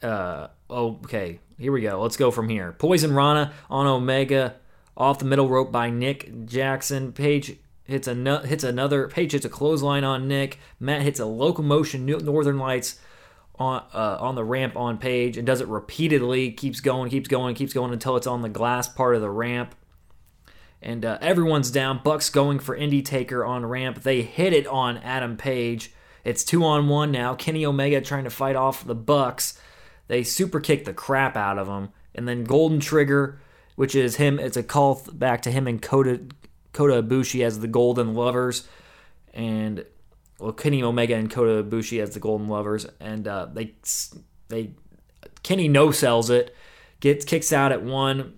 uh, 0.03 0.49
okay, 0.71 1.41
here 1.59 1.73
we 1.73 1.83
go. 1.83 2.00
Let's 2.00 2.17
go 2.17 2.31
from 2.31 2.49
here. 2.49 2.73
Poison 2.73 3.15
Rana 3.15 3.53
on 3.69 3.87
Omega, 3.87 4.57
off 5.00 5.19
the 5.19 5.25
middle 5.25 5.49
rope 5.49 5.73
by 5.73 5.88
Nick 5.88 6.45
Jackson. 6.45 7.12
Page 7.12 7.57
hits 7.85 8.07
a 8.07 8.47
hits 8.47 8.62
another. 8.62 9.09
Page 9.09 9.33
hits 9.33 9.47
a 9.47 9.49
clothesline 9.49 10.04
on 10.04 10.28
Nick. 10.28 10.59
Matt 10.78 11.02
hits 11.02 11.19
a 11.19 11.25
locomotion 11.25 12.04
Northern 12.04 12.59
Lights 12.59 13.00
on 13.59 13.83
uh, 13.95 14.19
on 14.21 14.35
the 14.35 14.45
ramp 14.45 14.76
on 14.76 14.99
Page 14.99 15.38
and 15.38 15.47
does 15.47 15.62
it 15.62 15.69
repeatedly. 15.69 16.52
Keeps 16.52 16.80
going, 16.80 17.11
keeps 17.11 17.28
going, 17.28 17.54
keeps 17.54 17.73
going 17.73 17.92
until 17.95 18.16
it's 18.16 18.26
on 18.26 18.42
the 18.42 18.50
glass 18.50 18.88
part 18.88 19.14
of 19.14 19.23
the 19.23 19.30
ramp. 19.30 19.75
And 20.83 21.04
uh, 21.04 21.19
everyone's 21.23 21.71
down. 21.71 22.00
Bucks 22.04 22.28
going 22.28 22.59
for 22.59 22.75
Indy 22.75 23.02
Taker 23.02 23.45
on 23.45 23.64
ramp. 23.66 24.02
They 24.02 24.23
hit 24.23 24.52
it 24.52 24.66
on 24.66 24.99
Adam 24.99 25.37
Page. 25.37 25.92
It's 26.25 26.45
two 26.45 26.62
on 26.64 26.88
one 26.88 27.11
now. 27.11 27.35
Kenny 27.35 27.64
Omega 27.64 28.02
trying 28.02 28.25
to 28.25 28.30
fight 28.30 28.57
off 28.57 28.87
the 28.87 28.95
Bucks. 28.95 29.59
They 30.09 30.23
super 30.23 30.61
kick 30.61 30.85
the 30.85 30.92
crap 30.92 31.37
out 31.37 31.59
of 31.59 31.69
him. 31.69 31.90
And 32.14 32.26
then 32.26 32.45
Golden 32.45 32.80
Trigger, 32.80 33.40
which 33.80 33.94
is 33.94 34.16
him, 34.16 34.38
it's 34.38 34.58
a 34.58 34.62
call 34.62 35.02
back 35.10 35.40
to 35.40 35.50
him 35.50 35.66
and 35.66 35.80
Kota, 35.80 36.20
Kota 36.75 37.02
Ibushi 37.02 37.42
as 37.42 37.60
the 37.60 37.66
Golden 37.66 38.12
Lovers. 38.12 38.68
And 39.32 39.87
well, 40.38 40.52
Kenny 40.52 40.82
Omega 40.82 41.14
and 41.14 41.30
Kota 41.30 41.64
Ibushi 41.64 41.99
as 42.02 42.10
the 42.10 42.20
Golden 42.20 42.46
Lovers, 42.46 42.84
and 43.00 43.26
uh, 43.26 43.46
they 43.50 43.72
they 44.49 44.72
Kenny 45.42 45.66
no 45.66 45.92
sells 45.92 46.28
it, 46.28 46.54
gets 47.00 47.25
kicks 47.25 47.54
out 47.54 47.72
at 47.72 47.82
one. 47.82 48.34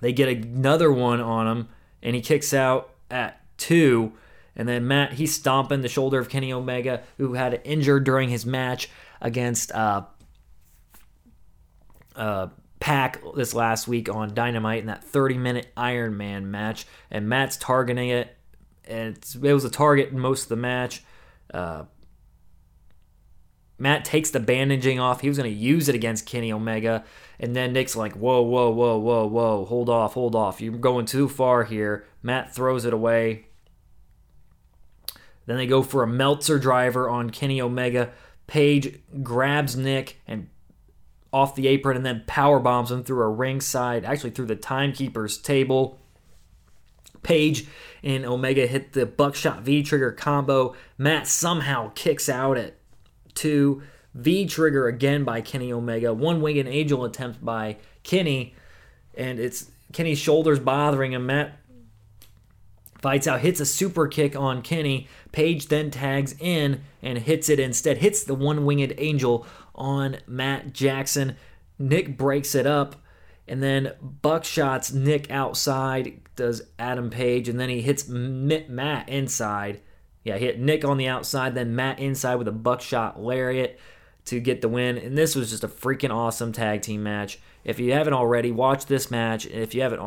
They 0.00 0.14
get 0.14 0.30
another 0.30 0.90
one 0.90 1.20
on 1.20 1.46
him, 1.46 1.68
and 2.02 2.16
he 2.16 2.22
kicks 2.22 2.54
out 2.54 2.94
at 3.10 3.42
two. 3.58 4.14
And 4.56 4.66
then 4.66 4.88
Matt, 4.88 5.12
he's 5.12 5.34
stomping 5.34 5.82
the 5.82 5.88
shoulder 5.88 6.18
of 6.18 6.30
Kenny 6.30 6.54
Omega, 6.54 7.02
who 7.18 7.34
had 7.34 7.60
injured 7.64 8.04
during 8.04 8.30
his 8.30 8.46
match 8.46 8.88
against 9.20 9.72
uh, 9.72 10.04
uh, 12.16 12.46
Pac 12.80 13.20
this 13.34 13.54
last 13.54 13.88
week 13.88 14.08
on 14.08 14.34
Dynamite 14.34 14.80
in 14.80 14.86
that 14.86 15.04
30 15.04 15.38
minute 15.38 15.72
Iron 15.76 16.16
Man 16.16 16.50
match. 16.50 16.86
And 17.10 17.28
Matt's 17.28 17.56
targeting 17.56 18.10
it 18.10 18.36
and 18.88 19.18
it 19.42 19.52
was 19.52 19.64
a 19.64 19.70
target 19.70 20.10
in 20.10 20.18
most 20.18 20.44
of 20.44 20.48
the 20.48 20.56
match. 20.56 21.02
Uh, 21.52 21.84
Matt 23.78 24.04
takes 24.04 24.30
the 24.30 24.40
bandaging 24.40 24.98
off. 24.98 25.20
He 25.20 25.28
was 25.28 25.38
going 25.38 25.50
to 25.50 25.56
use 25.56 25.88
it 25.88 25.94
against 25.94 26.26
Kenny 26.26 26.52
Omega. 26.52 27.04
And 27.38 27.54
then 27.54 27.72
Nick's 27.72 27.94
like, 27.94 28.14
whoa, 28.14 28.42
whoa, 28.42 28.70
whoa, 28.70 28.98
whoa, 28.98 29.26
whoa. 29.26 29.64
Hold 29.66 29.88
off, 29.88 30.14
hold 30.14 30.34
off. 30.34 30.60
You're 30.60 30.72
going 30.72 31.06
too 31.06 31.28
far 31.28 31.64
here. 31.64 32.04
Matt 32.22 32.54
throws 32.54 32.84
it 32.84 32.92
away. 32.92 33.46
Then 35.46 35.56
they 35.56 35.66
go 35.66 35.82
for 35.82 36.02
a 36.02 36.08
Meltzer 36.08 36.58
driver 36.58 37.08
on 37.08 37.30
Kenny 37.30 37.60
Omega. 37.60 38.10
Page 38.46 39.00
grabs 39.22 39.76
Nick 39.76 40.18
and 40.26 40.48
off 41.32 41.54
the 41.54 41.68
apron 41.68 41.96
and 41.96 42.06
then 42.06 42.24
power 42.26 42.58
bombs 42.58 42.90
him 42.90 43.04
through 43.04 43.22
a 43.22 43.28
ringside, 43.28 44.04
actually 44.04 44.30
through 44.30 44.46
the 44.46 44.56
timekeeper's 44.56 45.38
table. 45.38 45.98
Page 47.22 47.66
and 48.02 48.24
Omega 48.24 48.66
hit 48.66 48.92
the 48.92 49.04
buckshot 49.04 49.62
V 49.62 49.82
trigger 49.82 50.12
combo. 50.12 50.74
Matt 50.96 51.26
somehow 51.26 51.90
kicks 51.94 52.28
out 52.28 52.56
at 52.56 52.74
two. 53.34 53.82
V 54.14 54.46
trigger 54.46 54.88
again 54.88 55.24
by 55.24 55.40
Kenny 55.40 55.72
Omega. 55.72 56.12
One 56.12 56.40
winged 56.40 56.66
angel 56.66 57.04
attempt 57.04 57.44
by 57.44 57.76
Kenny, 58.02 58.54
and 59.14 59.38
it's 59.38 59.70
Kenny's 59.92 60.18
shoulders 60.18 60.58
bothering 60.58 61.12
him. 61.12 61.26
Matt 61.26 61.58
fights 63.00 63.26
out, 63.26 63.40
hits 63.40 63.60
a 63.60 63.66
super 63.66 64.06
kick 64.06 64.36
on 64.36 64.62
Kenny. 64.62 65.08
Page 65.32 65.68
then 65.68 65.90
tags 65.90 66.34
in 66.38 66.82
and 67.02 67.18
hits 67.18 67.48
it 67.48 67.60
instead. 67.60 67.98
Hits 67.98 68.24
the 68.24 68.34
one 68.34 68.64
winged 68.64 68.94
angel 68.98 69.46
on 69.74 70.18
Matt 70.26 70.72
Jackson. 70.72 71.36
Nick 71.78 72.16
breaks 72.16 72.54
it 72.54 72.66
up. 72.66 72.96
And 73.46 73.62
then 73.62 73.92
Buckshots 74.22 74.92
Nick 74.92 75.30
outside, 75.30 76.20
does 76.36 76.62
Adam 76.78 77.08
Page, 77.08 77.48
and 77.48 77.58
then 77.58 77.70
he 77.70 77.80
hits 77.80 78.06
Matt 78.06 79.08
inside. 79.08 79.80
Yeah, 80.22 80.36
hit 80.36 80.60
Nick 80.60 80.84
on 80.84 80.98
the 80.98 81.08
outside, 81.08 81.54
then 81.54 81.74
Matt 81.74 81.98
inside 81.98 82.34
with 82.34 82.48
a 82.48 82.52
buckshot 82.52 83.18
lariat 83.18 83.80
to 84.26 84.38
get 84.38 84.60
the 84.60 84.68
win. 84.68 84.98
And 84.98 85.16
this 85.16 85.34
was 85.34 85.48
just 85.48 85.64
a 85.64 85.68
freaking 85.68 86.14
awesome 86.14 86.52
tag 86.52 86.82
team 86.82 87.02
match. 87.02 87.38
If 87.64 87.80
you 87.80 87.94
haven't 87.94 88.12
already, 88.12 88.52
watch 88.52 88.84
this 88.84 89.10
match. 89.10 89.46
If 89.46 89.74
you 89.74 89.80
haven't, 89.80 90.02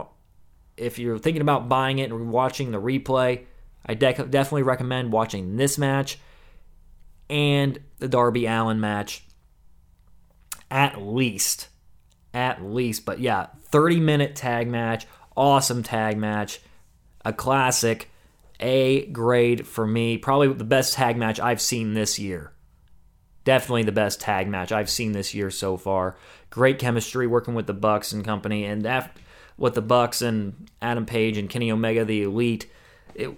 if 0.78 1.00
you're 1.00 1.20
thinking 1.20 1.42
about 1.42 1.70
buying 1.70 2.00
it 2.00 2.12
and 2.12 2.32
watching 2.32 2.72
the 2.72 2.82
replay, 2.82 3.46
I 3.86 3.94
de- 3.94 4.14
definitely 4.14 4.64
recommend 4.64 5.12
watching 5.12 5.58
this 5.58 5.78
match 5.78 6.20
and 7.30 7.80
the 8.00 8.08
Darby 8.08 8.46
Allin 8.46 8.80
match 8.80 9.24
at 10.70 11.02
least 11.02 11.68
at 12.34 12.64
least. 12.64 13.06
But 13.06 13.20
yeah, 13.20 13.48
30 13.66 14.00
minute 14.00 14.36
tag 14.36 14.68
match, 14.68 15.08
awesome 15.36 15.84
tag 15.84 16.18
match, 16.18 16.62
a 17.26 17.34
classic, 17.34 18.10
A 18.60 19.06
grade 19.08 19.68
for 19.68 19.88
me. 19.88 20.18
Probably 20.18 20.48
the 20.54 20.64
best 20.64 20.94
tag 20.94 21.18
match 21.18 21.40
I've 21.40 21.62
seen 21.62 21.94
this 21.94 22.20
year. 22.20 22.54
Definitely 23.44 23.84
the 23.84 23.92
best 23.92 24.22
tag 24.22 24.48
match 24.48 24.72
I've 24.72 24.90
seen 24.90 25.14
this 25.14 25.34
year 25.34 25.50
so 25.50 25.78
far. 25.78 26.16
Great 26.52 26.78
chemistry 26.78 27.26
working 27.26 27.56
with 27.56 27.66
the 27.66 27.74
Bucks 27.74 28.12
and 28.12 28.24
company, 28.24 28.66
and 28.66 28.84
that 28.84 29.18
with 29.62 29.76
the 29.76 29.82
Bucks 29.82 30.24
and 30.24 30.68
Adam 30.82 31.06
Page 31.06 31.38
and 31.38 31.48
Kenny 31.48 31.72
Omega, 31.72 32.04
the 32.04 32.24
Elite. 32.24 32.70
It, 33.14 33.30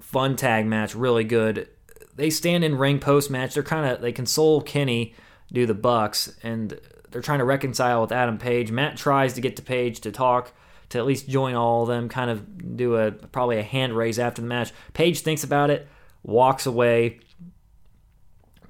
fun 0.00 0.34
tag 0.34 0.66
match, 0.66 0.94
really 0.94 1.22
good. 1.22 1.68
They 2.16 2.30
stand 2.30 2.64
in 2.64 2.76
ring 2.76 2.98
post 2.98 3.30
match. 3.30 3.54
They're 3.54 3.62
kind 3.62 3.88
of 3.88 4.00
they 4.00 4.10
console 4.10 4.60
Kenny, 4.60 5.14
do 5.52 5.66
the 5.66 5.74
Bucks, 5.74 6.36
and 6.42 6.78
they're 7.10 7.22
trying 7.22 7.38
to 7.38 7.44
reconcile 7.44 8.00
with 8.00 8.10
Adam 8.10 8.38
Page. 8.38 8.72
Matt 8.72 8.96
tries 8.96 9.34
to 9.34 9.40
get 9.40 9.54
to 9.56 9.62
Page 9.62 10.00
to 10.00 10.10
talk 10.10 10.52
to 10.88 10.98
at 10.98 11.06
least 11.06 11.28
join 11.28 11.54
all 11.54 11.82
of 11.82 11.88
them, 11.88 12.08
kind 12.08 12.30
of 12.30 12.76
do 12.76 12.96
a 12.96 13.12
probably 13.12 13.58
a 13.58 13.62
hand 13.62 13.96
raise 13.96 14.18
after 14.18 14.42
the 14.42 14.48
match. 14.48 14.72
Page 14.94 15.20
thinks 15.20 15.44
about 15.44 15.70
it, 15.70 15.86
walks 16.24 16.66
away. 16.66 17.20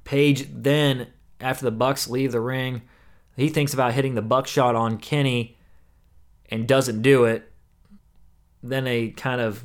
Page 0.05 0.47
then, 0.53 1.07
after 1.41 1.65
the 1.65 1.71
Bucks 1.71 2.07
leave 2.07 2.33
the 2.33 2.41
ring, 2.41 2.83
he 3.35 3.49
thinks 3.49 3.73
about 3.73 3.95
hitting 3.95 4.15
the 4.15 4.21
buckshot 4.21 4.75
on 4.75 4.99
Kenny 4.99 5.58
and 6.49 6.67
doesn't 6.67 7.02
do 7.02 7.25
it. 7.25 7.50
Then 8.62 8.85
they 8.85 9.09
kind 9.09 9.40
of 9.40 9.64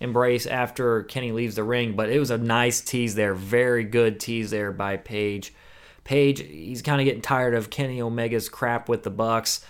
embrace 0.00 0.46
after 0.46 1.04
Kenny 1.04 1.32
leaves 1.32 1.54
the 1.54 1.64
ring, 1.64 1.94
but 1.94 2.10
it 2.10 2.18
was 2.18 2.30
a 2.30 2.38
nice 2.38 2.80
tease 2.80 3.14
there, 3.14 3.34
very 3.34 3.84
good 3.84 4.18
tease 4.18 4.50
there 4.50 4.72
by 4.72 4.96
Page. 4.96 5.54
Page, 6.04 6.40
he's 6.40 6.82
kind 6.82 7.00
of 7.00 7.04
getting 7.04 7.22
tired 7.22 7.54
of 7.54 7.70
Kenny 7.70 8.00
Omega's 8.00 8.48
crap 8.48 8.88
with 8.88 9.04
the 9.04 9.10
Bucks, 9.10 9.64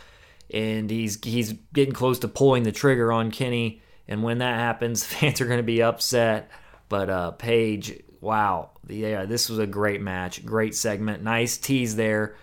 and 0.51 0.91
he's 0.91 1.23
he's 1.23 1.53
getting 1.75 1.93
close 1.93 2.19
to 2.21 2.29
pulling 2.29 2.63
the 2.63 2.73
trigger 2.73 3.13
on 3.13 3.31
Kenny. 3.31 3.83
And 4.09 4.23
when 4.23 4.39
that 4.39 4.59
happens, 4.59 5.05
fans 5.07 5.41
are 5.41 5.47
going 5.47 5.59
to 5.59 5.63
be 5.63 5.83
upset. 5.83 6.51
But 6.89 7.11
uh, 7.11 7.31
Page, 7.33 8.03
wow, 8.23 8.71
yeah, 8.89 9.27
this 9.27 9.51
was 9.51 9.59
a 9.59 9.67
great 9.67 10.01
match, 10.01 10.45
great 10.45 10.75
segment, 10.75 11.23
nice 11.23 11.59
tease 11.59 11.95
there. 11.97 12.37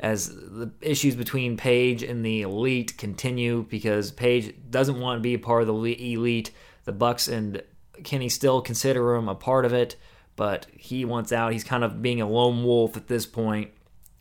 As 0.00 0.28
the 0.28 0.70
issues 0.80 1.16
between 1.16 1.56
Page 1.56 2.04
and 2.04 2.24
the 2.24 2.42
Elite 2.42 2.96
continue, 2.96 3.66
because 3.68 4.12
Page 4.12 4.54
doesn't 4.70 5.00
want 5.00 5.18
to 5.18 5.22
be 5.22 5.34
a 5.34 5.38
part 5.38 5.62
of 5.62 5.66
the 5.66 6.14
Elite, 6.14 6.52
the 6.84 6.92
Bucks 6.92 7.26
and 7.26 7.62
Kenny 8.04 8.28
still 8.28 8.60
consider 8.60 9.16
him 9.16 9.28
a 9.28 9.34
part 9.34 9.64
of 9.64 9.72
it 9.72 9.96
but 10.38 10.68
he 10.72 11.04
wants 11.04 11.32
out. 11.32 11.52
He's 11.52 11.64
kind 11.64 11.82
of 11.82 12.00
being 12.00 12.20
a 12.20 12.28
lone 12.28 12.62
wolf 12.62 12.96
at 12.96 13.08
this 13.08 13.26
and 13.36 13.72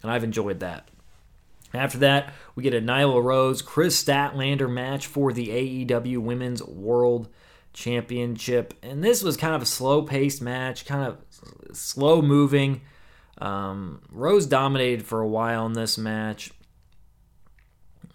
I've 0.04 0.24
enjoyed 0.24 0.62
that. 0.62 0.90
After 1.76 2.00
that, 2.00 2.34
we 2.56 2.64
get 2.64 2.74
a 2.74 2.82
Nyla 2.82 3.24
Rose 3.24 3.62
Kris 3.62 4.04
Statlander 4.04 4.68
match 4.68 5.06
for 5.06 5.32
the 5.32 5.50
AEW 5.50 6.18
Women's 6.18 6.64
World 6.64 7.28
Championship. 7.72 8.74
And 8.82 9.04
this 9.04 9.22
was 9.22 9.38
kind 9.38 9.54
of 9.54 9.62
a 9.62 9.68
slow 9.68 10.02
paced 10.02 10.42
match, 10.42 10.88
kind 10.88 11.06
of 11.06 11.78
slow 11.78 12.24
moving. 12.24 12.82
Um, 13.38 14.02
Rose 14.10 14.46
dominated 14.46 15.06
for 15.06 15.20
a 15.22 15.28
while 15.28 15.66
in 15.66 15.74
this 15.74 15.98
match. 15.98 16.52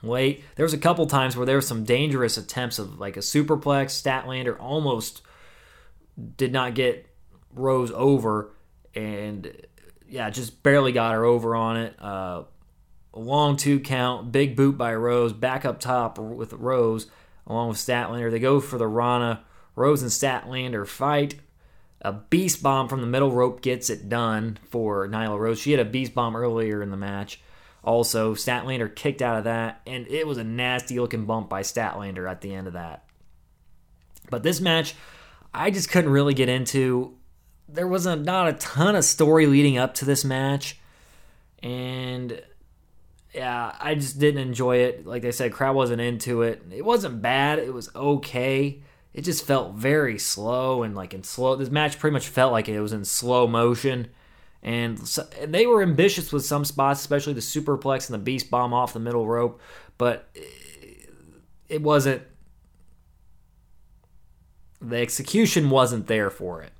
Wait, 0.02 0.42
there 0.56 0.64
was 0.64 0.74
a 0.74 0.78
couple 0.78 1.06
times 1.06 1.36
where 1.36 1.46
there 1.46 1.56
was 1.56 1.66
some 1.66 1.84
dangerous 1.84 2.36
attempts 2.36 2.78
of 2.78 2.98
like 2.98 3.16
a 3.16 3.20
superplex. 3.20 3.90
Statlander 3.90 4.58
almost 4.58 5.22
did 6.36 6.52
not 6.52 6.74
get 6.74 7.06
Rose 7.54 7.92
over, 7.92 8.52
and 8.94 9.52
yeah, 10.08 10.28
just 10.30 10.62
barely 10.62 10.90
got 10.92 11.14
her 11.14 11.24
over 11.24 11.54
on 11.54 11.76
it. 11.76 11.94
Uh, 12.00 12.42
long 13.12 13.56
two 13.56 13.78
count, 13.78 14.32
big 14.32 14.56
boot 14.56 14.76
by 14.76 14.92
Rose, 14.92 15.32
back 15.32 15.64
up 15.64 15.78
top 15.78 16.18
with 16.18 16.52
Rose 16.52 17.06
along 17.46 17.68
with 17.68 17.78
Statlander. 17.78 18.30
They 18.30 18.38
go 18.38 18.60
for 18.60 18.78
the 18.78 18.88
Rana. 18.88 19.44
Rose 19.74 20.02
and 20.02 20.10
Statlander 20.10 20.86
fight. 20.86 21.36
A 22.04 22.12
beast 22.12 22.62
bomb 22.62 22.88
from 22.88 23.00
the 23.00 23.06
middle 23.06 23.30
rope 23.30 23.62
gets 23.62 23.88
it 23.88 24.08
done 24.08 24.58
for 24.70 25.06
Nyla 25.08 25.38
Rose. 25.38 25.60
She 25.60 25.70
had 25.70 25.80
a 25.80 25.84
beast 25.88 26.14
bomb 26.14 26.34
earlier 26.34 26.82
in 26.82 26.90
the 26.90 26.96
match. 26.96 27.40
Also, 27.84 28.34
Statlander 28.34 28.94
kicked 28.94 29.22
out 29.22 29.38
of 29.38 29.44
that, 29.44 29.80
and 29.86 30.06
it 30.08 30.26
was 30.26 30.38
a 30.38 30.44
nasty 30.44 30.98
looking 30.98 31.26
bump 31.26 31.48
by 31.48 31.62
Statlander 31.62 32.30
at 32.30 32.40
the 32.40 32.52
end 32.54 32.66
of 32.66 32.72
that. 32.72 33.04
But 34.30 34.42
this 34.42 34.60
match, 34.60 34.94
I 35.54 35.70
just 35.70 35.90
couldn't 35.90 36.10
really 36.10 36.34
get 36.34 36.48
into. 36.48 37.16
There 37.68 37.88
was 37.88 38.06
a, 38.06 38.16
not 38.16 38.48
a 38.48 38.52
ton 38.54 38.96
of 38.96 39.04
story 39.04 39.46
leading 39.46 39.78
up 39.78 39.94
to 39.94 40.04
this 40.04 40.24
match, 40.24 40.78
and 41.62 42.40
yeah, 43.34 43.74
I 43.80 43.94
just 43.94 44.18
didn't 44.18 44.42
enjoy 44.42 44.78
it. 44.78 45.06
Like 45.06 45.24
I 45.24 45.30
said, 45.30 45.52
crowd 45.52 45.74
wasn't 45.74 46.00
into 46.00 46.42
it. 46.42 46.62
It 46.70 46.84
wasn't 46.84 47.22
bad. 47.22 47.58
It 47.58 47.72
was 47.72 47.90
okay. 47.94 48.82
It 49.14 49.22
just 49.22 49.46
felt 49.46 49.74
very 49.74 50.18
slow 50.18 50.82
and 50.82 50.94
like 50.94 51.12
in 51.12 51.22
slow. 51.22 51.56
This 51.56 51.70
match 51.70 51.98
pretty 51.98 52.12
much 52.12 52.28
felt 52.28 52.52
like 52.52 52.68
it 52.68 52.80
was 52.80 52.92
in 52.92 53.04
slow 53.04 53.46
motion, 53.46 54.08
and, 54.62 55.06
so, 55.06 55.26
and 55.40 55.52
they 55.52 55.66
were 55.66 55.82
ambitious 55.82 56.32
with 56.32 56.44
some 56.44 56.64
spots, 56.64 57.00
especially 57.00 57.32
the 57.32 57.40
superplex 57.40 58.08
and 58.08 58.14
the 58.14 58.24
beast 58.24 58.50
bomb 58.50 58.72
off 58.72 58.92
the 58.92 59.00
middle 59.00 59.26
rope. 59.26 59.60
But 59.98 60.28
it, 60.34 61.10
it 61.68 61.82
wasn't. 61.82 62.22
The 64.80 64.96
execution 64.96 65.70
wasn't 65.70 66.06
there 66.06 66.30
for 66.30 66.62
it. 66.62 66.72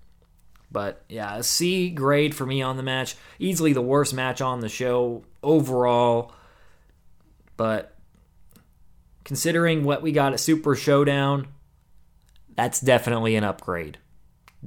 But 0.73 1.05
yeah, 1.09 1.37
a 1.37 1.43
C 1.43 1.91
grade 1.91 2.35
for 2.35 2.47
me 2.47 2.63
on 2.63 2.77
the 2.77 2.83
match. 2.83 3.15
Easily 3.39 3.73
the 3.73 3.83
worst 3.83 4.15
match 4.15 4.41
on 4.41 4.61
the 4.61 4.69
show 4.69 5.25
overall. 5.43 6.33
But 7.57 7.95
considering 9.25 9.85
what 9.85 10.03
we 10.03 10.13
got 10.13 10.33
at 10.33 10.41
Super 10.41 10.75
Showdown, 10.75 11.49
that's 12.57 12.81
definitely 12.81 13.37
an 13.37 13.45
upgrade. 13.45 13.99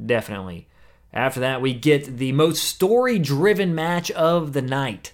Definitely. 0.06 0.68
After 1.13 1.39
that, 1.39 1.62
we 1.62 1.74
get 1.74 2.17
the 2.17 2.34
most 2.34 2.63
story 2.63 3.19
driven 3.19 3.74
match 3.74 4.12
of 4.12 4.54
the 4.54 4.62
night 4.62 5.13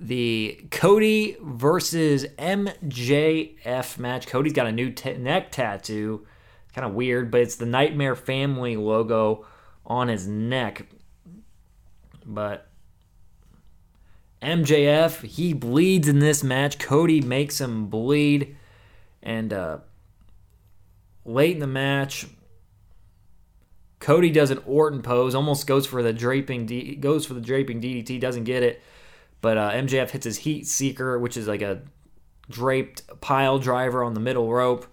the 0.00 0.60
Cody 0.70 1.36
versus 1.40 2.24
MJF 2.38 3.98
match. 3.98 4.26
Cody's 4.26 4.52
got 4.52 4.66
a 4.66 4.72
new 4.72 4.90
t- 4.90 5.16
neck 5.16 5.50
tattoo. 5.50 6.26
Kind 6.74 6.86
of 6.86 6.94
weird, 6.94 7.30
but 7.30 7.40
it's 7.40 7.56
the 7.56 7.66
Nightmare 7.66 8.14
Family 8.14 8.76
logo 8.76 9.46
on 9.84 10.08
his 10.08 10.28
neck. 10.28 10.86
But 12.24 12.68
MJF, 14.40 15.22
he 15.22 15.52
bleeds 15.52 16.06
in 16.06 16.20
this 16.20 16.44
match. 16.44 16.78
Cody 16.78 17.20
makes 17.20 17.60
him 17.60 17.88
bleed. 17.88 18.56
And 19.22 19.52
uh, 19.52 19.78
late 21.28 21.54
in 21.54 21.60
the 21.60 21.66
match, 21.66 22.26
Cody 24.00 24.30
does 24.30 24.50
an 24.50 24.58
Orton 24.66 25.02
pose, 25.02 25.34
almost 25.34 25.66
goes 25.66 25.86
for 25.86 26.02
the 26.02 26.12
draping 26.12 26.66
D- 26.66 26.96
goes 26.96 27.26
for 27.26 27.34
the 27.34 27.40
draping 27.40 27.80
DDT, 27.80 28.20
doesn't 28.20 28.44
get 28.44 28.62
it. 28.62 28.82
But 29.40 29.58
uh, 29.58 29.70
MJF 29.72 30.10
hits 30.10 30.24
his 30.24 30.38
heat 30.38 30.66
seeker, 30.66 31.18
which 31.18 31.36
is 31.36 31.46
like 31.46 31.62
a 31.62 31.82
draped 32.50 33.02
pile 33.20 33.58
driver 33.58 34.02
on 34.02 34.14
the 34.14 34.20
middle 34.20 34.50
rope. 34.52 34.86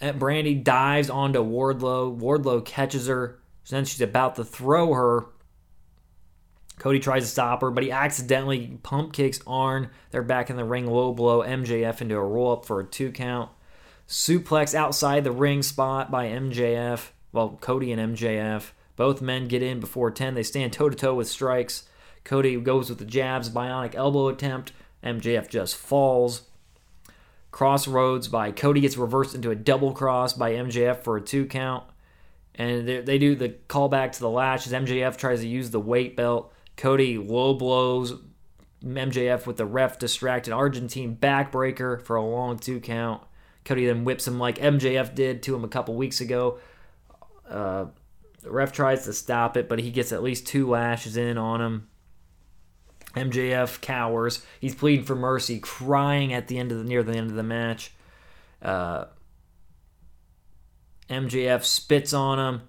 And 0.00 0.18
Brandi 0.18 0.62
dives 0.64 1.10
onto 1.10 1.40
Wardlow. 1.40 2.18
Wardlow 2.18 2.64
catches 2.64 3.06
her. 3.06 3.40
then 3.68 3.84
she's 3.84 4.00
about 4.00 4.36
to 4.36 4.44
throw 4.44 4.94
her 4.94 5.26
Cody 6.80 6.98
tries 6.98 7.24
to 7.24 7.28
stop 7.28 7.60
her, 7.60 7.70
but 7.70 7.84
he 7.84 7.92
accidentally 7.92 8.78
pump 8.82 9.12
kicks 9.12 9.40
Arn. 9.46 9.90
They're 10.10 10.22
back 10.22 10.48
in 10.48 10.56
the 10.56 10.64
ring, 10.64 10.86
low 10.86 11.12
blow 11.12 11.42
MJF 11.42 12.00
into 12.00 12.16
a 12.16 12.24
roll 12.24 12.52
up 12.52 12.64
for 12.64 12.80
a 12.80 12.84
two 12.84 13.12
count. 13.12 13.50
Suplex 14.10 14.74
outside 14.74 15.22
the 15.22 15.30
ring 15.30 15.62
spot 15.62 16.10
by 16.10 16.26
MJF. 16.26 17.10
Well, 17.30 17.56
Cody 17.60 17.92
and 17.92 18.16
MJF. 18.16 18.72
Both 18.96 19.22
men 19.22 19.46
get 19.46 19.62
in 19.62 19.78
before 19.78 20.10
10. 20.10 20.34
They 20.34 20.42
stand 20.42 20.72
toe 20.72 20.88
to 20.88 20.96
toe 20.96 21.14
with 21.14 21.28
strikes. 21.28 21.84
Cody 22.24 22.56
goes 22.60 22.88
with 22.88 22.98
the 22.98 23.04
jabs, 23.04 23.50
bionic 23.50 23.94
elbow 23.94 24.26
attempt. 24.26 24.72
MJF 25.04 25.48
just 25.48 25.76
falls. 25.76 26.42
Crossroads 27.52 28.26
by 28.26 28.50
Cody 28.50 28.80
gets 28.80 28.96
reversed 28.96 29.36
into 29.36 29.52
a 29.52 29.56
double 29.56 29.92
cross 29.92 30.32
by 30.32 30.54
MJF 30.54 31.04
for 31.04 31.16
a 31.16 31.20
two 31.20 31.46
count. 31.46 31.84
And 32.56 32.88
they 32.88 33.16
do 33.16 33.36
the 33.36 33.50
callback 33.68 34.10
to 34.12 34.20
the 34.20 34.28
latch 34.28 34.66
as 34.66 34.72
MJF 34.72 35.18
tries 35.18 35.40
to 35.42 35.48
use 35.48 35.70
the 35.70 35.78
weight 35.78 36.16
belt. 36.16 36.52
Cody 36.76 37.16
low 37.16 37.54
blows 37.54 38.14
MJF 38.84 39.46
with 39.46 39.56
the 39.56 39.66
ref 39.66 40.00
distracted 40.00 40.52
Argentine 40.52 41.16
backbreaker 41.16 42.02
for 42.02 42.16
a 42.16 42.26
long 42.26 42.58
two 42.58 42.80
count. 42.80 43.22
Cody 43.70 43.86
then 43.86 44.02
whips 44.02 44.26
him 44.26 44.40
like 44.40 44.58
MJF 44.58 45.14
did 45.14 45.44
to 45.44 45.54
him 45.54 45.62
a 45.62 45.68
couple 45.68 45.94
weeks 45.94 46.20
ago. 46.20 46.58
Uh, 47.48 47.86
ref 48.44 48.72
tries 48.72 49.04
to 49.04 49.12
stop 49.12 49.56
it, 49.56 49.68
but 49.68 49.78
he 49.78 49.92
gets 49.92 50.10
at 50.10 50.24
least 50.24 50.44
two 50.44 50.68
lashes 50.68 51.16
in 51.16 51.38
on 51.38 51.60
him. 51.60 51.88
MJF 53.14 53.80
cowers. 53.80 54.44
He's 54.58 54.74
pleading 54.74 55.04
for 55.04 55.14
mercy, 55.14 55.60
crying 55.60 56.32
at 56.32 56.48
the 56.48 56.58
end 56.58 56.72
of 56.72 56.78
the 56.78 56.84
near 56.84 57.04
the 57.04 57.16
end 57.16 57.30
of 57.30 57.36
the 57.36 57.44
match. 57.44 57.92
Uh, 58.60 59.04
MJF 61.08 61.62
spits 61.62 62.12
on 62.12 62.40
him, 62.40 62.62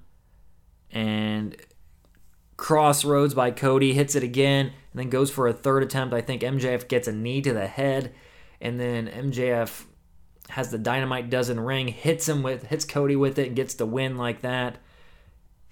and 0.92 1.58
Crossroads 2.58 3.34
by 3.34 3.50
Cody 3.50 3.94
hits 3.94 4.14
it 4.14 4.22
again 4.22 4.68
and 4.68 5.00
then 5.00 5.10
goes 5.10 5.32
for 5.32 5.48
a 5.48 5.54
third 5.54 5.82
attempt. 5.82 6.14
I 6.14 6.22
think 6.22 6.44
MJF 6.44 6.88
gets 6.88 7.08
a 7.08 7.12
knee 7.12 7.42
to 7.42 7.54
the 7.54 7.66
head 7.66 8.14
and 8.62 8.80
then 8.80 9.08
MJF 9.08 9.86
has 10.52 10.72
the 10.72 10.78
dynamite 10.78 11.30
dozen 11.30 11.60
ring, 11.60 11.88
hits 11.88 12.28
him 12.28 12.44
with 12.44 12.68
hits 12.68 12.86
Cody 12.86 13.16
with 13.16 13.40
it 13.40 13.48
and 13.48 13.56
gets 13.56 13.74
the 13.74 13.86
win 13.86 14.18
like 14.18 14.42
that. 14.42 14.78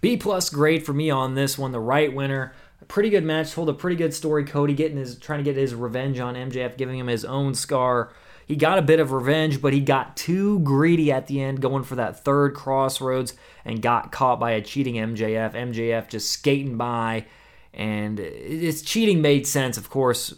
B 0.01 0.17
plus 0.17 0.49
grade 0.49 0.85
for 0.85 0.93
me 0.93 1.09
on 1.09 1.35
this 1.35 1.57
one, 1.57 1.71
the 1.71 1.79
right 1.79 2.13
winner. 2.13 2.53
A 2.81 2.85
pretty 2.85 3.09
good 3.09 3.25
match, 3.25 3.51
told 3.51 3.69
a 3.69 3.73
pretty 3.73 3.97
good 3.97 4.13
story. 4.13 4.45
Cody 4.45 4.73
getting 4.73 4.97
his 4.97 5.17
trying 5.17 5.39
to 5.39 5.43
get 5.43 5.57
his 5.57 5.75
revenge 5.75 6.19
on 6.19 6.35
MJF, 6.35 6.77
giving 6.77 6.97
him 6.97 7.07
his 7.07 7.25
own 7.25 7.53
scar 7.53 8.11
he 8.49 8.55
got 8.55 8.79
a 8.79 8.81
bit 8.81 8.99
of 8.99 9.11
revenge, 9.11 9.61
but 9.61 9.73
he 9.73 9.79
got 9.79 10.17
too 10.17 10.57
greedy 10.61 11.11
at 11.11 11.27
the 11.27 11.39
end, 11.39 11.61
going 11.61 11.83
for 11.83 11.93
that 11.97 12.25
third 12.25 12.55
crossroads 12.55 13.35
and 13.63 13.79
got 13.79 14.11
caught 14.11 14.39
by 14.39 14.53
a 14.53 14.61
cheating 14.61 14.95
MJF. 14.95 15.53
MJF 15.53 16.09
just 16.09 16.31
skating 16.31 16.75
by, 16.75 17.27
and 17.75 18.17
his 18.17 18.81
cheating 18.81 19.21
made 19.21 19.45
sense, 19.45 19.77
of 19.77 19.91
course, 19.91 20.33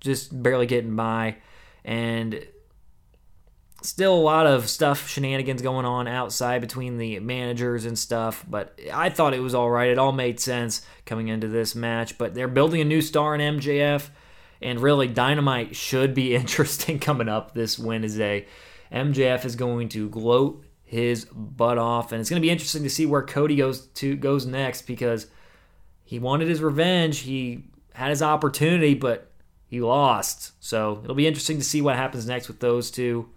just 0.00 0.42
barely 0.42 0.66
getting 0.66 0.96
by. 0.96 1.36
And 1.84 2.44
still 3.84 4.14
a 4.14 4.16
lot 4.16 4.46
of 4.46 4.68
stuff, 4.68 5.08
shenanigans 5.08 5.62
going 5.62 5.84
on 5.84 6.08
outside 6.08 6.60
between 6.60 6.96
the 6.96 7.20
managers 7.20 7.84
and 7.84 7.98
stuff, 7.98 8.44
but 8.48 8.78
I 8.92 9.10
thought 9.10 9.34
it 9.34 9.40
was 9.40 9.54
all 9.54 9.70
right. 9.70 9.90
It 9.90 9.98
all 9.98 10.12
made 10.12 10.40
sense 10.40 10.84
coming 11.04 11.28
into 11.28 11.48
this 11.48 11.74
match, 11.74 12.16
but 12.16 12.34
they're 12.34 12.48
building 12.48 12.80
a 12.80 12.84
new 12.84 13.02
star 13.02 13.34
in 13.34 13.58
MJF. 13.58 14.08
And 14.62 14.80
really, 14.80 15.08
Dynamite 15.08 15.76
should 15.76 16.14
be 16.14 16.34
interesting 16.34 16.98
coming 16.98 17.28
up 17.28 17.52
this 17.52 17.78
Wednesday. 17.78 18.46
MJF 18.90 19.44
is 19.44 19.56
going 19.56 19.90
to 19.90 20.08
gloat 20.08 20.64
his 20.82 21.26
butt 21.26 21.76
off, 21.76 22.12
and 22.12 22.20
it's 22.20 22.30
going 22.30 22.40
to 22.40 22.46
be 22.46 22.50
interesting 22.50 22.84
to 22.84 22.90
see 22.90 23.04
where 23.04 23.22
Cody 23.22 23.56
goes 23.56 23.86
to 23.86 24.16
goes 24.16 24.46
next 24.46 24.82
because 24.82 25.26
he 26.04 26.18
wanted 26.18 26.48
his 26.48 26.62
revenge. 26.62 27.20
He 27.20 27.64
had 27.92 28.10
his 28.10 28.22
opportunity, 28.22 28.94
but 28.94 29.30
he 29.66 29.80
lost. 29.80 30.52
So 30.60 31.00
it'll 31.02 31.16
be 31.16 31.26
interesting 31.26 31.58
to 31.58 31.64
see 31.64 31.82
what 31.82 31.96
happens 31.96 32.26
next 32.26 32.48
with 32.48 32.60
those 32.60 32.90
two. 32.90 33.28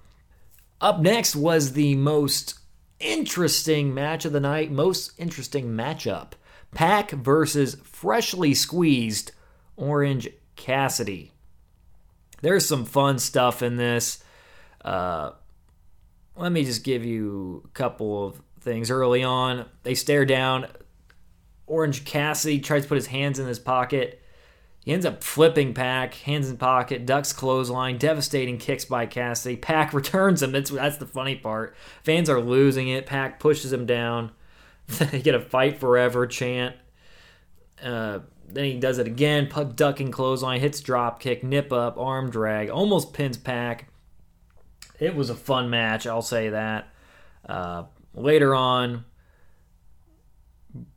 Up 0.79 0.99
next 0.99 1.35
was 1.35 1.73
the 1.73 1.95
most 1.95 2.59
interesting 2.99 3.93
match 3.93 4.25
of 4.25 4.33
the 4.33 4.39
night, 4.39 4.71
most 4.71 5.11
interesting 5.17 5.69
matchup. 5.69 6.33
Pac 6.73 7.11
versus 7.11 7.75
freshly 7.83 8.53
squeezed 8.53 9.31
Orange 9.75 10.29
Cassidy. 10.55 11.31
There's 12.41 12.65
some 12.65 12.85
fun 12.85 13.19
stuff 13.19 13.63
in 13.63 13.77
this. 13.77 14.23
Uh, 14.83 15.31
let 16.35 16.51
me 16.51 16.63
just 16.63 16.83
give 16.83 17.03
you 17.03 17.63
a 17.65 17.69
couple 17.69 18.27
of 18.27 18.41
things 18.59 18.91
early 18.91 19.23
on. 19.23 19.65
They 19.83 19.95
stare 19.95 20.25
down 20.25 20.67
Orange 21.65 22.05
Cassidy 22.05 22.59
tries 22.59 22.83
to 22.83 22.87
put 22.89 22.95
his 22.95 23.07
hands 23.07 23.39
in 23.39 23.47
his 23.47 23.59
pocket. 23.59 24.21
He 24.88 24.93
ends 24.93 25.06
up 25.06 25.21
flipping 25.21 25.73
Pac, 25.73 26.13
hands 26.13 26.50
in 26.50 26.56
pocket, 26.56 27.06
ducks 27.06 27.34
clothesline, 27.34 27.97
devastating 27.97 28.58
kicks 28.58 28.86
by 28.86 29.06
Cassidy. 29.06 29.58
Pac 29.58 29.91
returns 29.93 30.41
him. 30.41 30.54
That's 30.54 30.69
that's 30.69 30.95
the 30.95 31.06
funny 31.06 31.36
part. 31.36 31.76
Fans 32.04 32.30
are 32.30 32.39
losing 32.39 32.88
it. 32.88 33.06
Pac 33.06 33.38
pushes 33.38 33.73
him 33.73 33.86
down. 33.86 34.32
they 34.88 35.21
get 35.21 35.36
a 35.36 35.41
fight 35.41 35.78
forever 35.78 36.26
chant. 36.26 36.78
Uh, 37.84 38.19
then 38.47 38.63
he 38.63 38.80
does 38.80 38.97
it 38.97 39.08
again, 39.08 39.47
Pac 39.47 39.76
ducking 39.76 40.10
clothesline, 40.10 40.62
hits 40.62 40.80
drop 40.80 41.19
kick, 41.19 41.43
nip 41.43 41.73
up, 41.73 41.97
arm 41.97 42.30
drag, 42.30 42.69
almost 42.69 43.12
pins 43.12 43.36
Pac. 43.36 43.89
It 45.02 45.17
was 45.17 45.30
a 45.30 45.36
fun 45.36 45.69
match, 45.69 46.08
I'll 46.08 46.21
say 46.21 46.47
that. 46.47 46.88
Uh, 47.45 47.84
later 48.13 48.56
on, 48.56 49.04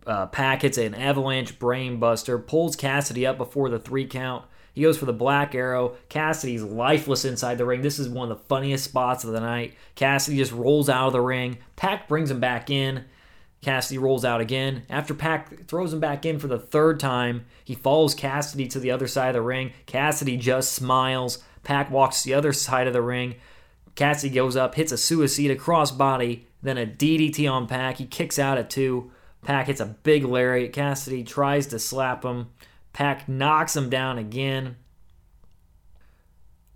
uh, 0.07 0.27
Pac 0.27 0.63
hits 0.63 0.79
an 0.79 0.95
avalanche 0.95 1.59
brainbuster, 1.59 2.45
pulls 2.45 2.77
Cassidy 2.77 3.27
up 3.27 3.39
before 3.39 3.69
the 3.69 3.79
three 3.79 4.07
count. 4.07 4.45
He 4.73 4.83
goes 4.83 4.99
for 4.99 5.07
the 5.07 5.13
black 5.13 5.55
arrow. 5.55 5.97
Cassidy's 6.09 6.63
lifeless 6.63 7.25
inside 7.25 7.59
the 7.59 7.67
ring. 7.67 7.83
This 7.83 7.99
is 7.99 8.09
one 8.09 8.31
of 8.31 8.39
the 8.39 8.45
funniest 8.45 8.85
spots 8.85 9.25
of 9.25 9.33
the 9.33 9.41
night. 9.41 9.75
Cassidy 9.95 10.37
just 10.37 10.53
rolls 10.53 10.89
out 10.89 11.09
of 11.09 11.13
the 11.13 11.21
ring. 11.21 11.59
Pac 11.77 12.09
brings 12.09 12.31
him 12.31 12.41
back 12.41 12.71
in. 12.71 13.05
Cassidy 13.63 13.99
rolls 13.99 14.25
out 14.25 14.41
again. 14.41 14.85
After 14.89 15.13
Pac 15.13 15.67
throws 15.67 15.93
him 15.93 16.01
back 16.01 16.25
in 16.25 16.39
for 16.39 16.47
the 16.47 16.59
third 16.59 16.99
time, 16.99 17.45
he 17.65 17.75
follows 17.75 18.15
Cassidy 18.15 18.69
to 18.69 18.81
the 18.81 18.91
other 18.91 19.07
side 19.07 19.29
of 19.29 19.35
the 19.35 19.43
ring. 19.43 19.73
Cassidy 19.87 20.37
just 20.37 20.73
smiles. 20.73 21.43
Pac 21.63 21.91
walks 21.91 22.23
the 22.23 22.33
other 22.33 22.53
side 22.53 22.87
of 22.87 22.95
the 22.95 23.03
ring. 23.03 23.35
Cassidy 23.97 24.35
goes 24.35 24.57
up, 24.57 24.77
hits 24.77 24.93
a 24.93 24.97
suicide 24.97 25.51
across 25.51 25.91
body, 25.91 26.47
then 26.63 26.79
a 26.79 26.87
DDT 26.87 27.51
on 27.51 27.67
Pac. 27.67 27.99
He 27.99 28.07
kicks 28.07 28.39
out 28.39 28.57
at 28.57 28.71
two. 28.71 29.11
Pac 29.43 29.67
hits 29.67 29.81
a 29.81 29.87
big 29.87 30.25
lariat. 30.25 30.73
Cassidy 30.73 31.25
tries 31.25 31.67
to 31.69 31.79
slap 31.79 32.25
him. 32.25 32.49
Pac 32.93 33.29
knocks 33.29 33.77
him 33.77 33.89
down 33.89 34.19
again. 34.19 34.77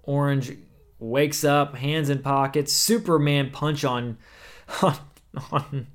Orange 0.02 0.56
wakes 0.98 1.44
up, 1.44 1.76
hands 1.76 2.08
in 2.08 2.20
pockets, 2.20 2.72
Superman 2.72 3.50
punch 3.50 3.84
on 3.84 4.18
on, 4.82 4.96
on 5.50 5.86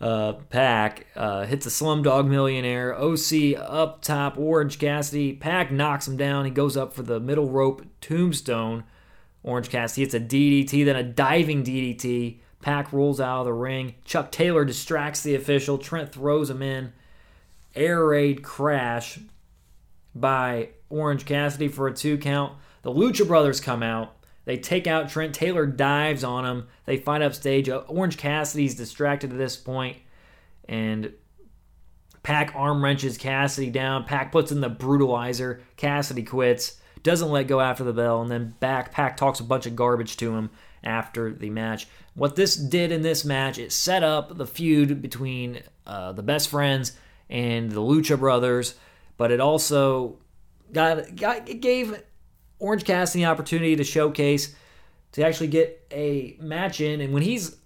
uh, 0.00 0.32
Pac 0.48 1.06
uh, 1.14 1.44
hits 1.44 1.66
a 1.66 1.68
Slumdog 1.68 2.26
Millionaire. 2.26 2.94
OC 2.94 3.58
up 3.58 4.02
top, 4.02 4.38
Orange 4.38 4.78
Cassidy. 4.78 5.34
Pac 5.34 5.70
knocks 5.70 6.08
him 6.08 6.16
down. 6.16 6.46
He 6.46 6.50
goes 6.50 6.76
up 6.76 6.92
for 6.92 7.02
the 7.02 7.20
middle 7.20 7.50
rope 7.50 7.84
tombstone. 8.00 8.84
Orange 9.42 9.68
Cassidy 9.68 10.02
hits 10.02 10.14
a 10.14 10.20
DDT, 10.20 10.84
then 10.84 10.96
a 10.96 11.02
diving 11.02 11.62
DDT. 11.62 12.40
Pac 12.60 12.92
rolls 12.92 13.20
out 13.20 13.40
of 13.40 13.46
the 13.46 13.52
ring. 13.52 13.94
Chuck 14.04 14.30
Taylor 14.30 14.64
distracts 14.64 15.22
the 15.22 15.34
official. 15.34 15.78
Trent 15.78 16.12
throws 16.12 16.50
him 16.50 16.62
in. 16.62 16.92
Air 17.74 18.06
raid 18.06 18.42
crash 18.42 19.18
by 20.14 20.70
Orange 20.90 21.24
Cassidy 21.24 21.68
for 21.68 21.86
a 21.86 21.94
two 21.94 22.18
count. 22.18 22.52
The 22.82 22.92
Lucha 22.92 23.26
Brothers 23.26 23.60
come 23.60 23.82
out. 23.82 24.16
They 24.44 24.56
take 24.56 24.86
out 24.86 25.08
Trent. 25.08 25.34
Taylor 25.34 25.66
dives 25.66 26.24
on 26.24 26.44
him. 26.44 26.68
They 26.84 26.96
fight 26.96 27.22
upstage. 27.22 27.68
Uh, 27.68 27.78
Orange 27.88 28.16
Cassidy's 28.16 28.74
distracted 28.74 29.30
at 29.30 29.38
this 29.38 29.56
point, 29.56 29.98
and 30.68 31.12
Pac 32.22 32.52
arm 32.54 32.82
wrenches 32.82 33.16
Cassidy 33.16 33.70
down. 33.70 34.04
Pac 34.04 34.32
puts 34.32 34.50
in 34.50 34.60
the 34.60 34.70
brutalizer. 34.70 35.60
Cassidy 35.76 36.22
quits. 36.22 36.78
Doesn't 37.02 37.30
let 37.30 37.48
go 37.48 37.60
after 37.60 37.84
the 37.84 37.92
bell, 37.94 38.20
and 38.20 38.30
then 38.30 38.54
back 38.60 38.92
Pac 38.92 39.16
talks 39.16 39.40
a 39.40 39.44
bunch 39.44 39.64
of 39.66 39.76
garbage 39.76 40.18
to 40.18 40.34
him 40.34 40.50
after 40.82 41.32
the 41.32 41.50
match. 41.50 41.86
What 42.14 42.36
this 42.36 42.56
did 42.56 42.92
in 42.92 43.02
this 43.02 43.24
match, 43.24 43.58
it 43.58 43.72
set 43.72 44.02
up 44.02 44.36
the 44.36 44.46
feud 44.46 45.02
between 45.02 45.60
uh, 45.86 46.12
the 46.12 46.22
best 46.22 46.48
friends 46.48 46.92
and 47.28 47.70
the 47.70 47.80
Lucha 47.80 48.18
Brothers, 48.18 48.74
but 49.16 49.30
it 49.30 49.40
also 49.40 50.18
got, 50.72 51.16
got 51.16 51.48
it 51.48 51.60
gave 51.60 52.02
Orange 52.58 52.84
Cassidy 52.84 53.24
the 53.24 53.30
opportunity 53.30 53.76
to 53.76 53.84
showcase 53.84 54.54
to 55.12 55.24
actually 55.24 55.48
get 55.48 55.86
a 55.90 56.36
match 56.40 56.80
in, 56.80 57.00
and 57.00 57.12
when 57.12 57.22
he's 57.22 57.56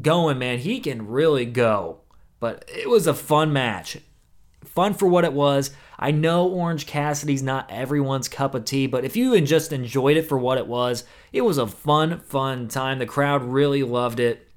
going, 0.00 0.38
man, 0.38 0.58
he 0.58 0.80
can 0.80 1.06
really 1.06 1.44
go. 1.44 1.98
But 2.40 2.64
it 2.68 2.88
was 2.88 3.06
a 3.06 3.14
fun 3.14 3.52
match, 3.52 3.98
fun 4.74 4.94
for 4.94 5.06
what 5.06 5.24
it 5.24 5.32
was. 5.32 5.70
I 5.98 6.10
know 6.10 6.48
Orange 6.48 6.86
Cassidy's 6.86 7.42
not 7.42 7.70
everyone's 7.70 8.28
cup 8.28 8.54
of 8.54 8.64
tea, 8.64 8.86
but 8.86 9.04
if 9.04 9.16
you 9.16 9.40
just 9.40 9.72
enjoyed 9.72 10.16
it 10.16 10.28
for 10.28 10.38
what 10.38 10.58
it 10.58 10.66
was, 10.66 11.04
it 11.32 11.42
was 11.42 11.58
a 11.58 11.66
fun, 11.66 12.20
fun 12.20 12.68
time. 12.68 12.98
The 12.98 13.06
crowd 13.06 13.42
really 13.44 13.82
loved 13.82 14.18
it. 14.20 14.48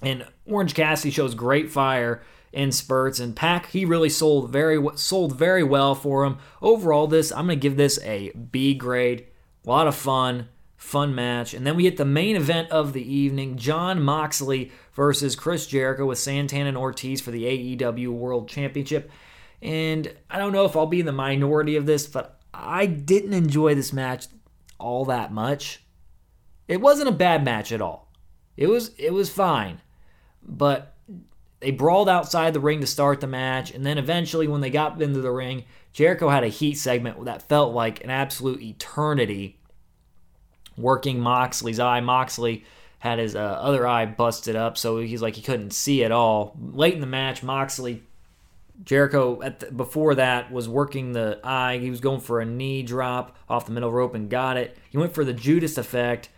And 0.00 0.26
Orange 0.46 0.74
Cassidy 0.74 1.10
shows 1.10 1.34
great 1.34 1.70
fire 1.70 2.22
in 2.52 2.70
spurts 2.70 3.18
and 3.18 3.34
Pac, 3.34 3.66
he 3.70 3.84
really 3.84 4.10
sold 4.10 4.50
very 4.50 4.78
sold 4.96 5.36
very 5.36 5.62
well 5.62 5.94
for 5.94 6.24
him. 6.24 6.38
Overall 6.60 7.06
this 7.06 7.32
I'm 7.32 7.48
to 7.48 7.56
give 7.56 7.76
this 7.76 7.98
a 8.02 8.30
B 8.30 8.74
grade. 8.74 9.26
A 9.64 9.68
lot 9.70 9.86
of 9.86 9.94
fun, 9.94 10.48
fun 10.82 11.14
match. 11.14 11.54
And 11.54 11.66
then 11.66 11.76
we 11.76 11.84
hit 11.84 11.96
the 11.96 12.04
main 12.04 12.34
event 12.34 12.70
of 12.70 12.92
the 12.92 13.14
evening, 13.14 13.56
Jon 13.56 14.02
Moxley 14.02 14.72
versus 14.94 15.36
Chris 15.36 15.66
Jericho 15.66 16.06
with 16.06 16.18
Santana 16.18 16.68
and 16.68 16.76
Ortiz 16.76 17.20
for 17.20 17.30
the 17.30 17.44
AEW 17.44 18.08
World 18.08 18.48
Championship. 18.48 19.10
And 19.62 20.12
I 20.28 20.38
don't 20.38 20.52
know 20.52 20.64
if 20.64 20.76
I'll 20.76 20.86
be 20.86 21.00
in 21.00 21.06
the 21.06 21.12
minority 21.12 21.76
of 21.76 21.86
this, 21.86 22.06
but 22.08 22.40
I 22.52 22.86
didn't 22.86 23.32
enjoy 23.32 23.76
this 23.76 23.92
match 23.92 24.26
all 24.78 25.04
that 25.04 25.32
much. 25.32 25.84
It 26.66 26.80
wasn't 26.80 27.08
a 27.08 27.12
bad 27.12 27.44
match 27.44 27.70
at 27.70 27.80
all. 27.80 28.12
It 28.56 28.66
was 28.66 28.90
it 28.98 29.12
was 29.12 29.30
fine. 29.30 29.80
But 30.42 30.96
they 31.60 31.70
brawled 31.70 32.08
outside 32.08 32.52
the 32.52 32.60
ring 32.60 32.80
to 32.80 32.86
start 32.88 33.20
the 33.20 33.28
match, 33.28 33.70
and 33.70 33.86
then 33.86 33.98
eventually 33.98 34.48
when 34.48 34.60
they 34.60 34.70
got 34.70 35.00
into 35.00 35.20
the 35.20 35.30
ring, 35.30 35.64
Jericho 35.92 36.28
had 36.28 36.42
a 36.42 36.48
heat 36.48 36.74
segment 36.74 37.24
that 37.24 37.48
felt 37.48 37.72
like 37.72 38.02
an 38.02 38.10
absolute 38.10 38.60
eternity 38.60 39.60
working 40.82 41.20
Moxley's 41.20 41.80
eye. 41.80 42.00
Moxley 42.00 42.64
had 42.98 43.18
his 43.18 43.34
uh, 43.34 43.38
other 43.38 43.86
eye 43.86 44.06
busted 44.06 44.54
up, 44.54 44.76
so 44.76 44.98
he's 44.98 45.22
like 45.22 45.36
he 45.36 45.42
couldn't 45.42 45.72
see 45.72 46.04
at 46.04 46.12
all. 46.12 46.56
Late 46.60 46.94
in 46.94 47.00
the 47.00 47.06
match, 47.06 47.42
Moxley 47.42 48.02
Jericho 48.84 49.40
the, 49.40 49.70
before 49.72 50.14
that 50.16 50.52
was 50.52 50.68
working 50.68 51.12
the 51.12 51.40
eye. 51.44 51.78
He 51.78 51.90
was 51.90 52.00
going 52.00 52.20
for 52.20 52.40
a 52.40 52.44
knee 52.44 52.82
drop 52.82 53.36
off 53.48 53.66
the 53.66 53.72
middle 53.72 53.90
rope 53.90 54.14
and 54.14 54.30
got 54.30 54.56
it. 54.56 54.76
He 54.90 54.98
went 54.98 55.14
for 55.14 55.24
the 55.24 55.32
Judas 55.32 55.78
effect, 55.78 56.28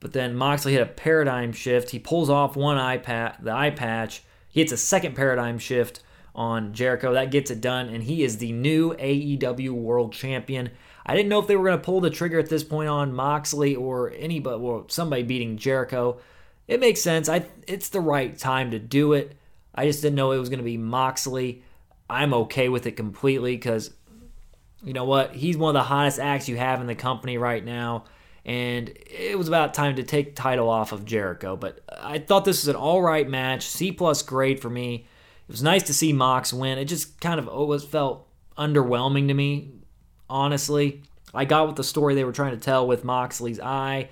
but 0.00 0.12
then 0.12 0.34
Moxley 0.34 0.72
hit 0.72 0.82
a 0.82 0.86
paradigm 0.86 1.52
shift. 1.52 1.90
He 1.90 1.98
pulls 1.98 2.30
off 2.30 2.56
one 2.56 2.78
eye 2.78 2.98
pat, 2.98 3.38
the 3.42 3.52
eye 3.52 3.70
patch. 3.70 4.22
He 4.48 4.60
hits 4.60 4.72
a 4.72 4.76
second 4.76 5.16
paradigm 5.16 5.58
shift 5.58 6.00
on 6.34 6.72
Jericho. 6.72 7.14
That 7.14 7.30
gets 7.30 7.50
it 7.50 7.60
done, 7.60 7.88
and 7.88 8.04
he 8.04 8.22
is 8.22 8.38
the 8.38 8.52
new 8.52 8.94
AEW 8.94 9.70
World 9.70 10.12
Champion. 10.12 10.70
I 11.08 11.14
didn't 11.14 11.28
know 11.28 11.38
if 11.38 11.46
they 11.46 11.54
were 11.54 11.68
going 11.68 11.78
to 11.78 11.84
pull 11.84 12.00
the 12.00 12.10
trigger 12.10 12.40
at 12.40 12.48
this 12.48 12.64
point 12.64 12.88
on 12.88 13.14
Moxley 13.14 13.76
or 13.76 14.10
anybody, 14.10 14.60
well, 14.60 14.86
somebody 14.88 15.22
beating 15.22 15.56
Jericho. 15.56 16.18
It 16.66 16.80
makes 16.80 17.00
sense. 17.00 17.28
I 17.28 17.46
it's 17.68 17.90
the 17.90 18.00
right 18.00 18.36
time 18.36 18.72
to 18.72 18.80
do 18.80 19.12
it. 19.12 19.36
I 19.72 19.86
just 19.86 20.02
didn't 20.02 20.16
know 20.16 20.32
it 20.32 20.38
was 20.38 20.48
going 20.48 20.58
to 20.58 20.64
be 20.64 20.76
Moxley. 20.76 21.62
I'm 22.10 22.34
okay 22.34 22.68
with 22.68 22.86
it 22.86 22.96
completely 22.96 23.54
because 23.54 23.92
you 24.82 24.92
know 24.92 25.04
what? 25.04 25.34
He's 25.34 25.56
one 25.56 25.74
of 25.74 25.80
the 25.80 25.86
hottest 25.86 26.18
acts 26.18 26.48
you 26.48 26.56
have 26.56 26.80
in 26.80 26.86
the 26.86 26.94
company 26.94 27.38
right 27.38 27.64
now. 27.64 28.04
And 28.44 28.92
it 29.06 29.36
was 29.36 29.48
about 29.48 29.74
time 29.74 29.96
to 29.96 30.04
take 30.04 30.36
title 30.36 30.68
off 30.68 30.92
of 30.92 31.04
Jericho. 31.04 31.56
But 31.56 31.80
I 32.00 32.18
thought 32.18 32.44
this 32.44 32.62
was 32.62 32.68
an 32.68 32.76
all 32.76 33.02
right 33.02 33.28
match. 33.28 33.66
C 33.66 33.92
plus 33.92 34.22
grade 34.22 34.60
for 34.60 34.70
me. 34.70 35.06
It 35.48 35.52
was 35.52 35.62
nice 35.62 35.84
to 35.84 35.94
see 35.94 36.12
Mox 36.12 36.52
win. 36.52 36.78
It 36.78 36.84
just 36.86 37.20
kind 37.20 37.38
of 37.38 37.48
always 37.48 37.84
felt 37.84 38.28
underwhelming 38.56 39.28
to 39.28 39.34
me, 39.34 39.72
honestly. 40.28 41.02
I 41.34 41.44
got 41.44 41.66
what 41.66 41.76
the 41.76 41.84
story 41.84 42.14
they 42.14 42.24
were 42.24 42.32
trying 42.32 42.52
to 42.52 42.64
tell 42.64 42.86
with 42.86 43.04
Moxley's 43.04 43.60
eye 43.60 44.08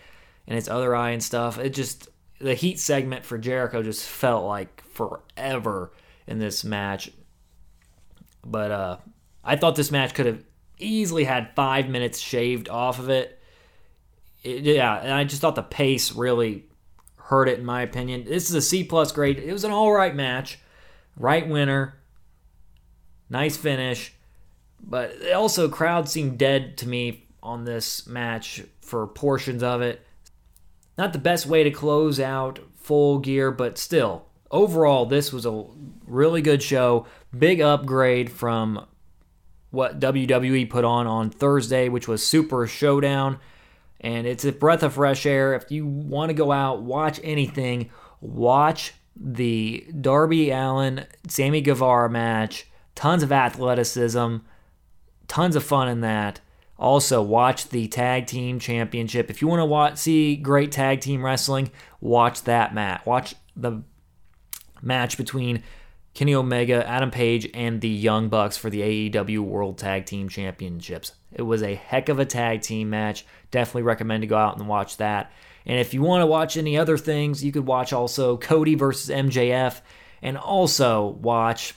and 0.46 0.54
his 0.54 0.68
other 0.68 0.94
eye 0.94 1.10
and 1.10 1.22
stuff. 1.22 1.58
It 1.58 1.70
just 1.70 2.08
the 2.40 2.54
heat 2.54 2.78
segment 2.78 3.24
for 3.24 3.38
Jericho 3.38 3.82
just 3.82 4.06
felt 4.06 4.44
like 4.44 4.84
forever 4.84 5.92
in 6.26 6.38
this 6.38 6.64
match. 6.64 7.10
But 8.44 8.70
uh, 8.70 8.96
I 9.42 9.56
thought 9.56 9.76
this 9.76 9.90
match 9.90 10.14
could 10.14 10.26
have 10.26 10.44
easily 10.78 11.24
had 11.24 11.54
five 11.54 11.88
minutes 11.88 12.18
shaved 12.18 12.68
off 12.68 12.98
of 12.98 13.08
it. 13.08 13.40
it. 14.42 14.64
Yeah, 14.64 14.96
and 14.96 15.12
I 15.12 15.24
just 15.24 15.40
thought 15.40 15.54
the 15.54 15.62
pace 15.62 16.12
really 16.12 16.64
hurt 17.16 17.48
it 17.48 17.58
in 17.58 17.64
my 17.64 17.82
opinion. 17.82 18.24
This 18.24 18.50
is 18.50 18.54
a 18.54 18.62
C 18.62 18.84
plus 18.84 19.12
grade. 19.12 19.38
It 19.38 19.52
was 19.52 19.64
an 19.64 19.70
all 19.70 19.92
right 19.92 20.14
match, 20.14 20.58
right 21.16 21.48
winner, 21.48 21.98
nice 23.30 23.56
finish, 23.56 24.14
but 24.86 25.14
also 25.32 25.68
crowd 25.68 26.08
seemed 26.08 26.38
dead 26.38 26.76
to 26.78 26.88
me 26.88 27.26
on 27.42 27.64
this 27.64 28.06
match 28.06 28.62
for 28.80 29.06
portions 29.06 29.62
of 29.62 29.82
it. 29.82 30.06
Not 30.96 31.12
the 31.12 31.18
best 31.18 31.46
way 31.46 31.64
to 31.64 31.70
close 31.70 32.20
out 32.20 32.60
full 32.76 33.18
gear, 33.18 33.50
but 33.50 33.78
still, 33.78 34.26
overall, 34.50 35.06
this 35.06 35.32
was 35.32 35.46
a 35.46 35.64
really 36.06 36.42
good 36.42 36.62
show. 36.62 37.06
Big 37.36 37.60
upgrade 37.60 38.30
from 38.30 38.86
what 39.70 39.98
WWE 39.98 40.70
put 40.70 40.84
on 40.84 41.06
on 41.06 41.30
Thursday, 41.30 41.88
which 41.88 42.06
was 42.06 42.26
Super 42.26 42.66
Showdown. 42.66 43.38
And 44.00 44.26
it's 44.26 44.44
a 44.44 44.52
breath 44.52 44.82
of 44.82 44.94
fresh 44.94 45.26
air. 45.26 45.54
If 45.54 45.70
you 45.70 45.86
want 45.86 46.28
to 46.28 46.34
go 46.34 46.52
out, 46.52 46.82
watch 46.82 47.18
anything, 47.24 47.90
watch 48.20 48.92
the 49.16 49.86
Darby 50.00 50.50
Allin 50.50 51.06
Sammy 51.26 51.60
Guevara 51.60 52.10
match. 52.10 52.66
Tons 52.94 53.22
of 53.22 53.32
athleticism, 53.32 54.36
tons 55.28 55.56
of 55.56 55.64
fun 55.64 55.88
in 55.88 56.00
that. 56.00 56.40
Also, 56.78 57.22
watch 57.22 57.68
the 57.68 57.86
tag 57.86 58.26
team 58.26 58.58
championship. 58.58 59.30
If 59.30 59.40
you 59.40 59.48
want 59.48 59.60
to 59.60 59.64
watch, 59.64 59.98
see 59.98 60.36
great 60.36 60.72
tag 60.72 61.00
team 61.00 61.24
wrestling, 61.24 61.70
watch 62.00 62.42
that 62.42 62.74
match. 62.74 63.06
Watch 63.06 63.34
the 63.56 63.82
match 64.82 65.16
between 65.16 65.62
Kenny 66.14 66.34
Omega, 66.34 66.86
Adam 66.86 67.10
Page, 67.10 67.48
and 67.54 67.80
the 67.80 67.88
Young 67.88 68.28
Bucks 68.28 68.56
for 68.56 68.70
the 68.70 69.10
AEW 69.10 69.40
World 69.40 69.78
Tag 69.78 70.06
Team 70.06 70.28
Championships. 70.28 71.12
It 71.32 71.42
was 71.42 71.62
a 71.62 71.74
heck 71.74 72.08
of 72.08 72.20
a 72.20 72.24
tag 72.24 72.62
team 72.62 72.90
match. 72.90 73.26
Definitely 73.50 73.82
recommend 73.82 74.22
to 74.22 74.28
go 74.28 74.36
out 74.36 74.56
and 74.56 74.68
watch 74.68 74.96
that. 74.98 75.32
And 75.66 75.80
if 75.80 75.94
you 75.94 76.02
want 76.02 76.22
to 76.22 76.26
watch 76.26 76.56
any 76.56 76.78
other 76.78 76.96
things, 76.96 77.42
you 77.42 77.50
could 77.50 77.66
watch 77.66 77.92
also 77.92 78.36
Cody 78.36 78.74
versus 78.74 79.14
MJF 79.14 79.80
and 80.22 80.38
also 80.38 81.06
watch 81.06 81.74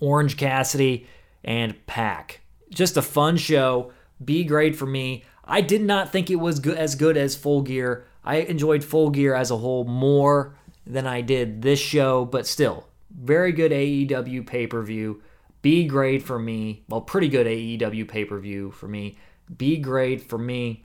Orange 0.00 0.36
Cassidy 0.36 1.06
and 1.46 1.86
Pac. 1.86 2.40
Just 2.70 2.96
a 2.96 3.02
fun 3.02 3.36
show. 3.36 3.92
B 4.22 4.44
grade 4.44 4.76
for 4.76 4.86
me. 4.86 5.24
I 5.44 5.60
did 5.60 5.82
not 5.82 6.10
think 6.10 6.30
it 6.30 6.36
was 6.36 6.58
good, 6.58 6.76
as 6.76 6.96
good 6.96 7.16
as 7.16 7.36
Full 7.36 7.62
Gear. 7.62 8.04
I 8.24 8.38
enjoyed 8.38 8.84
Full 8.84 9.10
Gear 9.10 9.34
as 9.34 9.50
a 9.50 9.56
whole 9.56 9.84
more 9.84 10.56
than 10.84 11.06
I 11.06 11.20
did 11.20 11.62
this 11.62 11.78
show, 11.78 12.24
but 12.24 12.46
still, 12.46 12.88
very 13.10 13.52
good 13.52 13.70
AEW 13.70 14.46
pay 14.46 14.66
per 14.66 14.82
view. 14.82 15.22
B 15.62 15.86
grade 15.86 16.22
for 16.22 16.38
me. 16.38 16.84
Well, 16.88 17.00
pretty 17.00 17.28
good 17.28 17.46
AEW 17.46 18.08
pay 18.08 18.24
per 18.24 18.38
view 18.38 18.72
for 18.72 18.88
me. 18.88 19.18
B 19.56 19.76
grade 19.76 20.22
for 20.22 20.38
me 20.38 20.84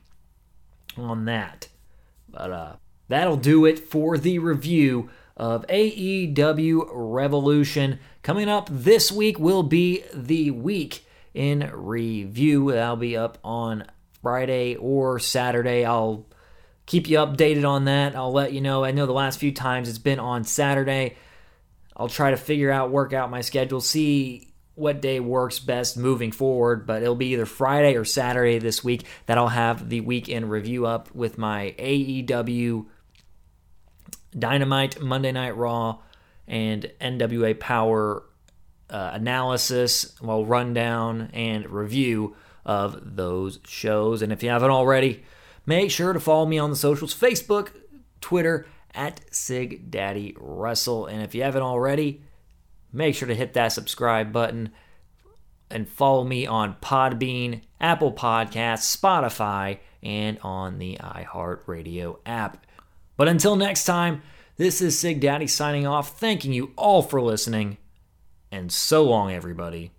on 0.95 1.26
that. 1.26 1.67
But 2.30 2.52
uh, 2.52 2.76
that'll 3.08 3.38
do 3.38 3.65
it 3.65 3.80
for 3.80 4.17
the 4.17 4.39
review 4.39 5.10
of 5.41 5.65
AEW 5.67 6.88
Revolution. 6.91 7.97
Coming 8.21 8.47
up 8.47 8.69
this 8.71 9.12
week 9.12 9.39
will 9.39 9.63
be 9.63 10.04
the 10.13 10.51
week 10.51 11.04
in 11.34 11.71
review. 11.73 12.71
That'll 12.71 12.95
be 12.95 13.17
up 13.17 13.39
on 13.43 13.88
Friday 14.21 14.75
or 14.75 15.17
Saturday. 15.17 15.84
I'll 15.84 16.27
keep 16.86 17.10
you 17.10 17.17
updated 17.17 17.67
on 17.67 17.86
that. 17.86 18.15
I'll 18.15 18.32
let 18.32 18.54
you 18.54 18.62
know. 18.62 18.84
I 18.84 18.91
know 18.91 19.08
the 19.08 19.13
last 19.13 19.39
few 19.39 19.51
times 19.51 19.89
it's 19.89 19.97
been 19.97 20.19
on 20.19 20.43
Saturday. 20.43 21.17
I'll 21.97 22.08
try 22.08 22.30
to 22.30 22.38
figure 22.38 22.69
out, 22.69 22.91
work 22.91 23.12
out 23.12 23.32
my 23.32 23.41
schedule, 23.41 23.82
see 23.82 24.54
what 24.75 25.01
day 25.01 25.19
works 25.19 25.58
best 25.58 25.97
moving 25.97 26.32
forward, 26.32 26.86
but 26.86 27.01
it'll 27.01 27.15
be 27.15 27.34
either 27.34 27.47
Friday 27.47 27.95
or 27.95 28.06
Saturday 28.06 28.60
this 28.60 28.84
week 28.84 29.06
that 29.25 29.39
I'll 29.39 29.47
have 29.47 29.89
the 29.89 30.01
weekend 30.01 30.51
review 30.51 30.86
up 30.86 31.13
with 31.15 31.39
my 31.39 31.73
AEW 31.80 32.86
Dynamite, 34.38 35.02
Monday 35.02 35.32
Night 35.32 35.56
Raw, 35.56 36.00
and 36.48 36.91
NWA 37.00 37.60
Power 37.60 38.24
uh, 38.89 39.12
analysis, 39.13 40.15
well, 40.22 40.46
rundown 40.46 41.30
and 41.34 41.70
review 41.70 42.36
of 42.65 43.15
those 43.15 43.60
shows. 43.65 44.22
And 44.22 44.32
if 44.32 44.44
you 44.44 44.50
haven't 44.50 44.72
already, 44.72 45.24
make 45.65 45.91
sure 45.91 46.13
to 46.13 46.20
follow 46.20 46.46
me 46.46 46.60
on 46.60 46.70
the 46.70 46.76
socials 46.76 47.15
Facebook, 47.15 47.70
Twitter, 48.20 48.65
at 48.94 49.22
Sig 49.34 49.89
Daddy 49.89 50.36
Wrestle. 50.38 51.06
And 51.06 51.22
if 51.22 51.34
you 51.34 51.44
haven't 51.44 51.62
already, 51.62 52.22
make 52.91 53.15
sure 53.15 53.28
to 53.28 53.36
hit 53.36 53.54
that 53.54 53.70
subscribe 53.70 54.34
button 54.34 54.72
and 55.70 55.88
follow 55.88 56.24
me 56.24 56.46
on 56.46 56.76
Podbean, 56.82 57.62
Apple 57.80 58.12
Podcasts, 58.12 58.96
Spotify, 58.96 59.80
and 60.04 60.38
on 60.44 60.78
the 60.80 60.98
iHeartRadio 61.02 62.17
app. 62.26 62.65
But 63.17 63.28
until 63.28 63.56
next 63.56 63.86
time, 63.86 64.21
this 64.58 64.82
is 64.82 64.97
Sig 64.97 65.19
Daddy 65.19 65.47
signing 65.47 65.88
off, 65.88 66.19
thanking 66.19 66.54
you 66.54 66.71
all 66.76 67.02
for 67.02 67.21
listening, 67.21 67.78
and 68.52 68.71
so 68.71 69.04
long, 69.04 69.32
everybody. 69.32 69.91